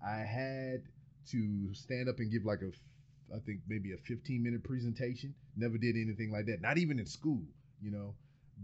[0.00, 0.82] I had
[1.32, 2.70] to stand up and give like a,
[3.34, 5.34] I think maybe a 15 minute presentation.
[5.56, 6.62] Never did anything like that.
[6.62, 7.42] Not even in school,
[7.82, 8.14] you know.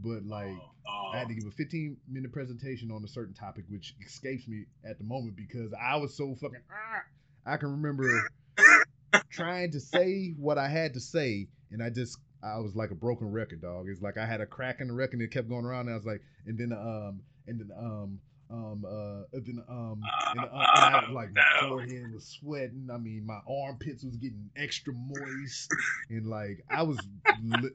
[0.01, 0.55] But like,
[0.87, 4.47] Oh, I had to give a 15 minute presentation on a certain topic, which escapes
[4.47, 6.63] me at the moment because I was so fucking.
[6.71, 7.03] Ah,
[7.45, 8.31] I can remember
[9.31, 12.17] trying to say what I had to say, and I just
[12.47, 13.89] I was like a broken record, dog.
[13.89, 15.87] It's like I had a crack in the record, and it kept going around.
[15.87, 18.21] And I was like, and then um, and then um.
[18.49, 22.89] Um, uh, and then, um, and, uh, and I was like, my forehead was sweating.
[22.93, 25.69] I mean, my armpits was getting extra moist,
[26.11, 27.09] and like I was,
[27.43, 27.71] li-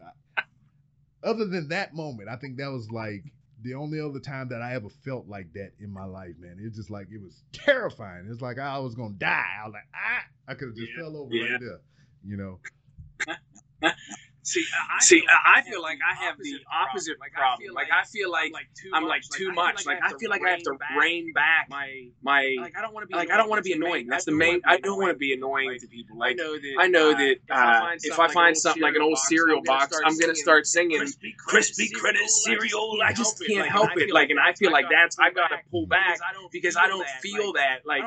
[1.23, 3.23] other than that moment, I think that was like
[3.61, 6.57] the only other time that I ever felt like that in my life, man.
[6.61, 8.27] It's just like it was terrifying.
[8.31, 9.43] It's like I was gonna die.
[9.61, 11.51] I was like, ah, I could have just Yeah, fell over yeah.
[11.51, 11.79] right there,
[12.25, 12.59] you know.
[14.43, 17.73] See, I, see, I I feel like I have the opposite problem.
[17.75, 18.51] Like I feel like
[18.93, 19.85] I'm like too much.
[19.85, 22.55] Like I feel like I have to rein back my my.
[22.59, 23.15] Like I don't want to be.
[23.15, 24.07] Like I don't want to be annoying.
[24.07, 24.61] That's the main.
[24.65, 26.17] I don't want to be annoying to people.
[26.17, 26.39] Like.
[26.79, 30.17] I know that uh, uh, if I find something like an old cereal box, I'm
[30.17, 32.97] gonna start singing crispy, crispy credit cereal.
[33.03, 34.11] I just can't help it.
[34.11, 36.19] Like, and I feel like that's I've gotta pull back
[36.51, 37.81] because I don't feel that.
[37.85, 38.03] Like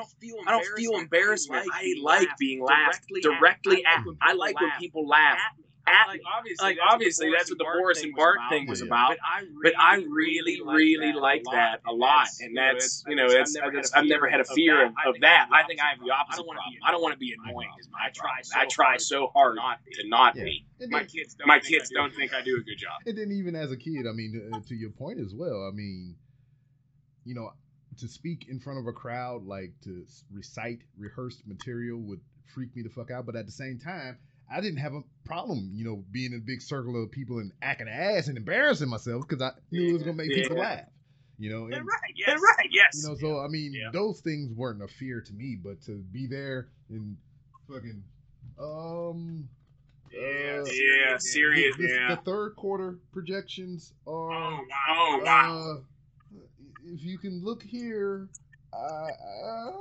[0.47, 1.66] I don't feel embarrassment.
[1.72, 4.03] I like being laughed directly at.
[4.20, 5.39] I like when people laugh
[5.87, 6.20] at me.
[6.61, 8.87] Like obviously that's what the Boris and Bart thing was Yeah.
[8.87, 9.16] about.
[9.62, 13.57] But I really, really like that a lot, and that's you know that's
[13.95, 15.49] I've never had a fear of, of that.
[15.53, 16.74] I think I have the opposite problem.
[16.87, 17.68] I don't want to be annoying.
[17.78, 18.41] Is my try.
[18.57, 20.66] I try so hard not to not be.
[20.89, 23.01] My kids, my kids don't think I do a good job.
[23.07, 25.66] and then even as a kid, I mean, uh, to your point as well.
[25.66, 26.16] I mean,
[27.24, 27.53] you know,
[27.99, 32.20] to speak in front of a crowd, like to recite rehearsed material, would
[32.55, 33.24] freak me the fuck out.
[33.24, 34.18] But at the same time,
[34.55, 37.50] I didn't have a problem, you know, being in a big circle of people and
[37.62, 40.86] acting ass and embarrassing myself because I knew it was gonna make people laugh.
[41.38, 42.12] You know, and, right.
[42.14, 42.40] Yes.
[42.40, 42.68] right.
[42.70, 43.02] Yes.
[43.02, 43.90] you know, so I mean, Yeah.
[43.92, 47.16] those things weren't a fear to me, but to be there and
[47.68, 48.05] fucking,
[48.61, 49.48] um,
[50.12, 50.62] yeah.
[50.62, 51.18] uh, Yeah.
[51.18, 51.76] Serious.
[51.76, 52.14] the, the- Yeah.
[52.14, 54.12] the third quarter projections are.
[54.12, 54.86] Oh wow.
[54.90, 55.70] Oh wow.
[55.72, 56.38] Uh,
[56.86, 58.28] if you can look here,
[58.72, 59.72] uh, uh,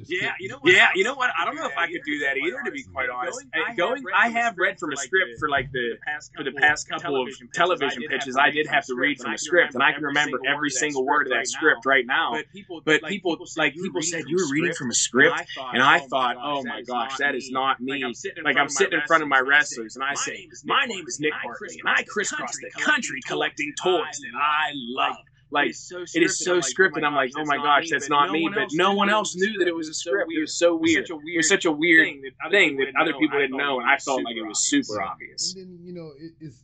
[0.00, 0.72] just Yeah, you know what?
[0.72, 1.30] Yeah, you know what?
[1.38, 2.62] I don't know if I could do that either.
[2.64, 3.40] To be quite honest,
[3.76, 5.96] going, I have read from a script for like the
[6.36, 8.36] for the past couple of television pitches.
[8.36, 11.26] I did have to read from a script, and I can remember every single word
[11.26, 12.32] of that script right now.
[12.32, 15.36] But people, But people, like people said, you were reading from a script,
[15.72, 18.04] and I thought, oh my gosh, oh that is not me.
[18.44, 21.32] Like I'm sitting in front of my wrestlers, and I say, my name is Nick
[21.42, 25.16] Bartley, and I crisscross the country collecting toys that I love.
[25.52, 27.02] Like it is so scripted.
[27.04, 28.48] I'm like, oh my gosh, that's not me.
[28.54, 30.30] But no one else knew that it was a script.
[30.36, 31.08] It was so weird.
[31.10, 32.06] It was such a weird
[32.50, 35.54] thing that other people didn't know, and I felt like it was super obvious.
[35.56, 36.62] And then you know it's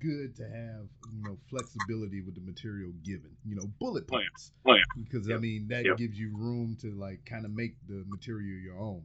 [0.00, 3.30] good to have you know flexibility with the material given.
[3.46, 4.24] You know, bullet Oh, yeah.
[4.28, 4.52] points.
[4.66, 4.82] Oh, yeah.
[5.02, 5.96] Because I mean that Yep.
[5.96, 9.02] gives you room to like kind of make the material your own.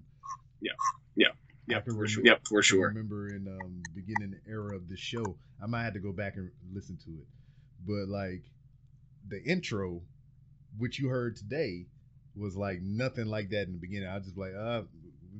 [0.61, 0.71] Yeah.
[1.15, 1.27] Yeah.
[1.29, 2.21] I Yep, can for sure.
[2.23, 2.87] remember- Yep, for I sure.
[2.89, 6.51] remember in um beginning era of the show, I might have to go back and
[6.73, 7.27] listen to it,
[7.87, 8.43] but like
[9.31, 10.01] the intro,
[10.77, 11.87] which you heard today,
[12.35, 14.07] was like nothing like that in the beginning.
[14.07, 14.83] I was just like, uh,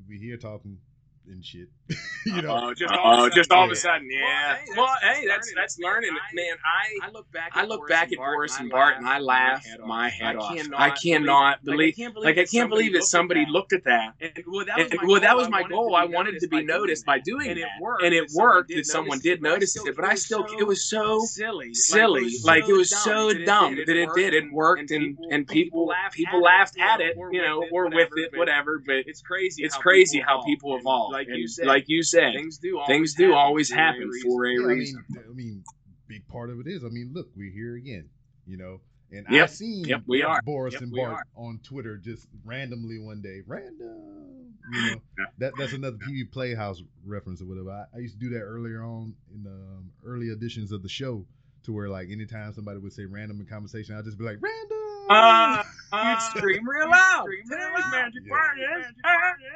[0.10, 0.80] we here talking
[1.28, 1.70] and shit.
[2.36, 4.58] you know, Oh, just all, Oh, of, uh, just all of a sudden, yeah.
[4.70, 6.46] Well, Well, hey, hey, that's- that's that's learning, man.
[6.66, 7.52] I I look back.
[7.54, 10.56] I look back at Boris and Bart and I laugh my head off.
[10.56, 14.14] cannot I cannot believe, like I can't believe that somebody looked at that.
[14.20, 15.96] And, well, that And, well, that was my goal.
[15.96, 18.04] I wanted to be noticed by doing and it worked.
[18.04, 19.96] and it worked that someone did notice it.
[19.96, 22.32] But I still, it was so silly, silly.
[22.44, 24.34] Like it was so dumb that it did.
[24.34, 28.82] It worked, and and people people laughed at it, you know, or with it, whatever.
[28.86, 29.64] But It's crazy.
[29.64, 31.12] it's crazy how people evolve.
[31.14, 34.08] Like you said, like you said, things do always things do always for a happen
[34.10, 34.30] reason.
[34.30, 35.06] for a Yeah, I reason.
[35.10, 35.64] mean, I mean,
[36.08, 36.84] big part of it is.
[36.84, 38.10] I mean, look, we're here again.
[38.46, 38.82] You know,
[39.12, 39.44] and Yep.
[39.44, 40.42] I seen Yep, we are.
[40.44, 44.54] Boris Yep, and we Bart on Twitter just randomly one day, random.
[44.70, 45.02] You know,
[45.40, 47.72] that that's another Pee-wee Playhouse reference or whatever.
[47.72, 50.90] I, I used to do that earlier on in the um, early editions of the
[50.90, 51.26] show,
[51.64, 54.78] to where like anytime somebody would say random in conversation, I'd just be like random.
[55.10, 55.64] Uh,
[55.94, 57.24] You'd uh, scream real loud.
[57.24, 57.92] Scream real loud.
[57.92, 58.32] magic Yeah.
[58.32, 58.58] word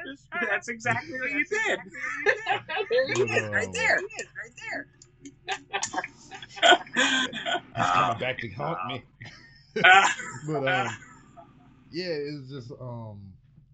[0.06, 1.78] is, That's exactly what you did.
[2.90, 3.98] there you is, right there.
[4.00, 4.86] He is, right there.
[7.78, 9.04] It's coming back to haunt me.
[10.46, 10.96] But um,
[11.90, 13.32] yeah, it's just um,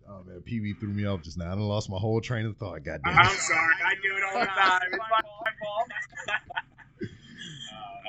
[0.09, 1.51] oh man, Pee-wee threw me off just now.
[1.51, 2.83] I lost my whole train of thought.
[2.85, 3.19] God damn.
[3.19, 3.75] I'm sorry.
[3.85, 4.81] I do it all the time.
[4.89, 5.89] It's my, my fault.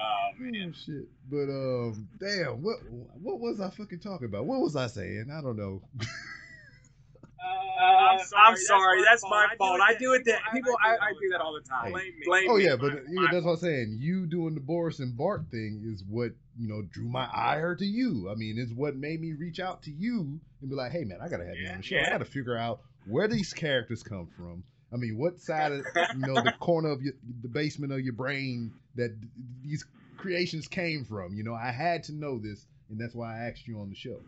[0.03, 0.73] Oh man.
[0.73, 1.07] Oh, shit.
[1.29, 2.77] But um, damn, what
[3.21, 4.45] what was I fucking talking about?
[4.45, 5.27] What was I saying?
[5.35, 5.81] I don't know.
[7.45, 9.03] Uh, I'm sorry.
[9.03, 9.81] That's my fault.
[9.81, 10.73] I do it that people.
[10.81, 11.85] I, I do that all the time.
[11.85, 11.91] Hey.
[11.91, 12.21] Blame me.
[12.25, 13.97] Blame Oh yeah, It's but my- you know, my that's what I'm saying.
[13.99, 17.85] You doing the Boris and Bart thing is what you know drew my ire to
[17.85, 18.29] you.
[18.31, 21.17] I mean, it's what made me reach out to you and be like, "Hey, man,
[21.21, 21.97] I gotta have you on the show.
[21.97, 24.63] I gotta figure out where these characters come from.
[24.93, 28.13] I mean, what side of you know the corner of your, the basement of your
[28.13, 29.11] brain that
[29.63, 29.85] these
[30.17, 31.33] creations came from.
[31.33, 33.95] You know, I had to know this, and that's why I asked you on the
[33.95, 34.19] show.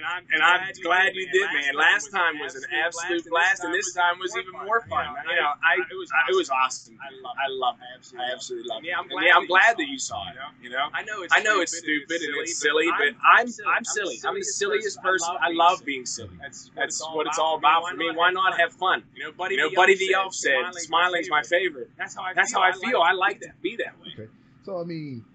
[0.00, 1.74] And I'm, and I'm glad you did, man.
[1.76, 5.04] Last time was an absolute blast, and this time was even more fun.
[5.28, 6.96] You know, I it was it was awesome.
[6.96, 8.16] I love it.
[8.16, 8.88] I absolutely love it.
[8.88, 10.36] Yeah, I'm glad yeah, I'm that glad you that you saw it.
[10.62, 13.84] You know, I know it's I know it's stupid and it's silly, but I'm I'm
[13.84, 14.16] silly.
[14.24, 15.36] I'm the silliest person.
[15.38, 16.32] I love being silly.
[16.40, 18.10] That's That's what it's all about for me.
[18.14, 19.04] Why not have fun?
[19.14, 22.32] You know, Buddy, You know, Buddy the Elf said, "Smiling's my favorite." That's how I
[22.32, 23.02] That's how I feel.
[23.02, 24.28] I like to be that way.
[24.64, 25.26] So I mean,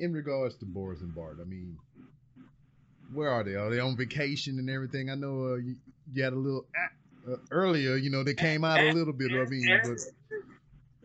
[0.00, 1.71] in regards to Boris and Bart, I mean,
[3.12, 3.54] where are they?
[3.54, 5.10] Are they on vacation and everything?
[5.10, 5.76] I know uh, you,
[6.12, 6.66] you had a little
[7.28, 7.96] uh, earlier.
[7.96, 9.30] You know, they came out a little bit.
[9.30, 9.98] Mean, but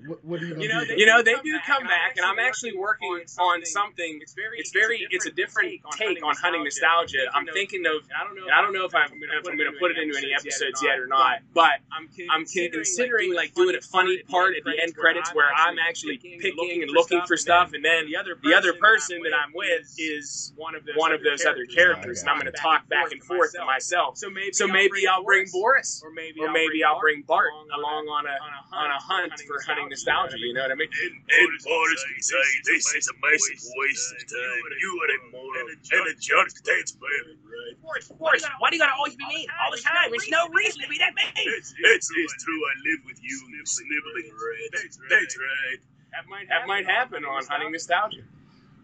[0.08, 0.94] what, what are you You know, do?
[0.96, 4.20] You know, they do come back, and I'm actually working on something.
[4.22, 7.28] It's very, It's very, it's a different take on hunting nostalgia.
[7.34, 9.72] I'm thinking of, and I don't know, I don't know if I'm, if I'm going
[9.72, 13.76] to put it into any episodes yet or not, but I'm I'm considering like doing
[13.76, 17.74] a funny part at the end credits where I'm actually picking and looking for stuff,
[17.74, 21.46] and then the other person that I'm with is one of those one of those
[21.46, 24.18] other characters, and I'm going to talk back and forth to myself.
[24.18, 28.08] So maybe So maybe I'll bring Boris, or maybe or maybe I'll bring Bart along
[28.08, 28.38] on a
[28.76, 30.38] on a hunt for hunting nostalgia.
[30.38, 30.94] You know what I mean?
[30.94, 34.62] And Boris can say, this is a massive waste of time.
[34.78, 36.54] You are a moron and a jerk.
[36.62, 37.74] That's very right.
[37.82, 40.14] Boris, Boris, why do you gotta always be mean all the time?
[40.14, 41.34] There's no reason to be that mean.
[41.58, 42.62] It's, it's, it's true.
[42.62, 44.86] I live with you, you sniveling rat.
[45.10, 45.82] That's right.
[46.14, 48.24] That might That might happen on hunting nostalgia.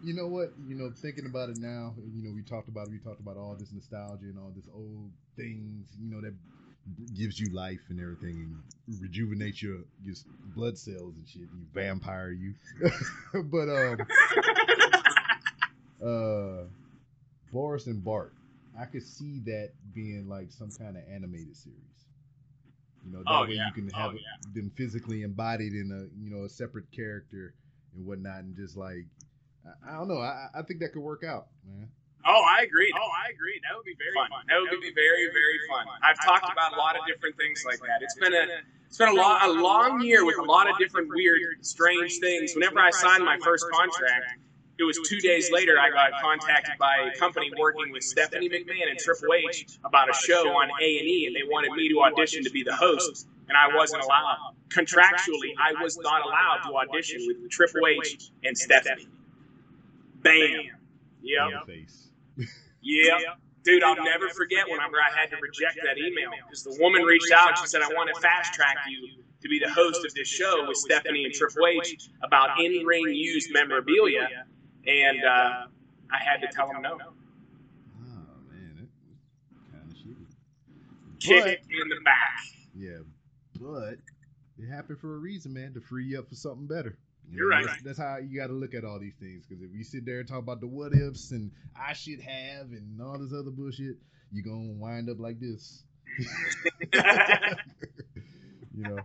[0.02, 0.52] You know what?
[0.68, 3.38] You know, thinking about it now, you know, we talked about it, we talked about
[3.38, 6.34] all this nostalgia and all this old things, you know, that
[7.16, 10.14] gives you life and everything and rejuvenates your your
[10.54, 11.42] blood cells and shit.
[11.42, 12.54] You vampire you.
[13.44, 13.98] but um
[16.04, 16.64] uh
[17.52, 18.32] Boris and Bart,
[18.78, 21.78] I could see that being like some kind of animated series.
[23.06, 23.66] You know, that Oh, way yeah.
[23.68, 24.20] you can Oh, have yeah.
[24.54, 27.54] them physically embodied in a you know a separate character
[27.94, 29.06] and whatnot, and just like
[29.64, 31.88] I, I don't know, I, I think that could work out, man.
[32.26, 32.92] Oh, I agree.
[32.96, 33.60] Oh, I agree.
[33.68, 34.30] That would be very fun.
[34.30, 34.44] fun.
[34.48, 35.86] That would be very, very fun.
[36.02, 38.00] I've talked about a lot of different things like that.
[38.02, 38.46] It's been a
[38.88, 42.54] it's been a, lo- a long year with a lot of different weird, strange things.
[42.54, 44.38] Whenever I signed my first contract,
[44.78, 48.90] it was two days later I got contacted by a company working with Stephanie McMahon
[48.90, 52.00] and Triple H about a show on A and E, and they wanted me to
[52.02, 54.54] audition to be the host, and I wasn't allowed.
[54.70, 59.08] Contractually, I was not allowed to audition with Triple H and Stephanie.
[60.22, 60.70] Bam.
[61.22, 61.50] Yep.
[62.84, 63.18] The.
[63.18, 63.34] Yeah.
[63.64, 67.32] Dude, I'll never forget whenever I had to reject that email because the woman reached
[67.32, 69.08] out and she said, I want to fast track you
[69.40, 73.06] to be the host of this show with Stephanie and Triple H about in ring
[73.08, 74.28] used memorabilia.
[74.86, 75.66] And uh,
[76.12, 76.98] I had to tell them no.
[77.00, 77.14] Oh
[78.50, 78.88] man, it
[79.50, 80.26] was kind of shitty.
[81.20, 82.38] Kick it in the back.
[82.76, 82.98] Yeah,
[83.58, 83.96] but
[84.58, 86.98] it happened for a reason, man, to free you up for something better.
[87.30, 87.66] You You're right.
[87.66, 89.44] That's, that's how you got to look at all these things.
[89.46, 92.70] Because if we sit there and talk about the what ifs and I should have
[92.72, 93.96] and all this other bullshit,
[94.32, 95.82] you're gonna wind up like this.
[98.74, 98.98] you know.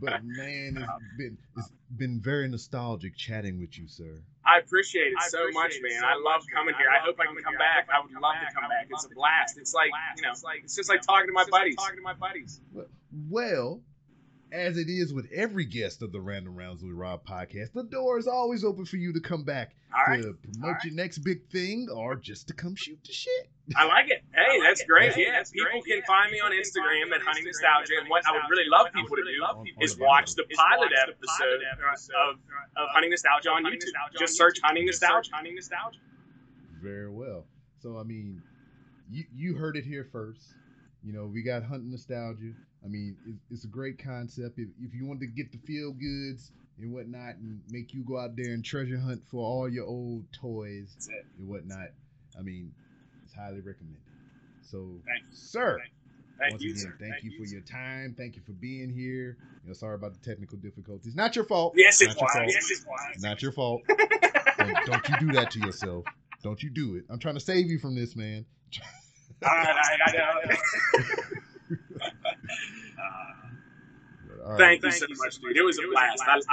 [0.00, 4.22] but man, it's been it's been very nostalgic chatting with you, sir.
[4.46, 6.00] I appreciate it I so much, appreciate it man.
[6.02, 6.80] so I love much, coming man.
[6.80, 6.90] here.
[6.90, 7.58] I I hope I can come here.
[7.58, 7.88] Back.
[7.92, 8.88] I I would can love come to come back.
[8.88, 8.90] back.
[8.90, 9.58] I would It's a love to come blast.
[9.58, 10.16] It's like Blast.
[10.18, 11.76] you know, It's like, it's just like talking to my It's just like buddies.
[11.76, 12.60] talking to my buddies.
[13.30, 13.80] Well,
[14.52, 18.18] as it is with every guest of the Random Ramblings with Rob podcast, the door
[18.18, 21.48] is always open for you to come back All right, to promote your next big
[21.50, 23.48] thing or just to come shoot the shit.
[23.76, 24.22] I like it.
[24.34, 24.86] Hey, like that's it.
[24.86, 25.12] great.
[25.14, 25.84] Hey, Yeah, that's people great.
[25.84, 27.94] can Yeah, find me on can Instagram at on Hunting Instagram Nostalgia.
[28.00, 29.02] And what I would really love Nostalgia.
[29.02, 31.60] people to do love people on is the to watch do the pilot watch episode
[31.64, 32.36] pilot of,
[32.76, 33.90] of Hunting Nostalgia on YouTube.
[33.90, 34.66] Nostalgia Just on search YouTube.
[34.68, 35.34] Hunting Just search Nostalgia.
[35.34, 35.98] Hunting Nostalgia.
[36.82, 37.46] Very well.
[37.80, 38.42] So I mean,
[39.10, 40.44] you you heard it here first.
[41.02, 42.52] You know, we got hunting nostalgia.
[42.84, 44.58] I mean, it, it's a great concept.
[44.58, 48.18] If, if you want to get the feel goods and whatnot, and make you go
[48.18, 51.08] out there and treasure hunt for all your old toys
[51.38, 51.88] and whatnot,
[52.38, 52.72] I mean,
[53.24, 54.00] it's highly recommended.
[54.62, 55.36] So, Thank you.
[55.36, 55.78] sir,
[56.38, 56.96] Thank once you, again, sir.
[56.98, 58.14] thank, you for your time.
[58.18, 59.36] Thank you for being here.
[59.62, 61.14] You know, sorry about the technical difficulties.
[61.14, 61.74] Not your fault.
[61.76, 62.48] Yes, it Not your fault.
[62.48, 63.22] Yes, it was.
[63.22, 63.82] Not your fault.
[64.58, 66.04] don't, don't you do that to yourself.
[66.42, 67.04] Don't you do it.
[67.08, 68.44] I'm trying to save you from this, man.
[69.42, 70.56] All right, I, I know.
[74.44, 74.76] All right.
[74.80, 75.56] Thank you so much, dude.
[75.56, 76.22] It was a blast.
[76.28, 76.44] I, I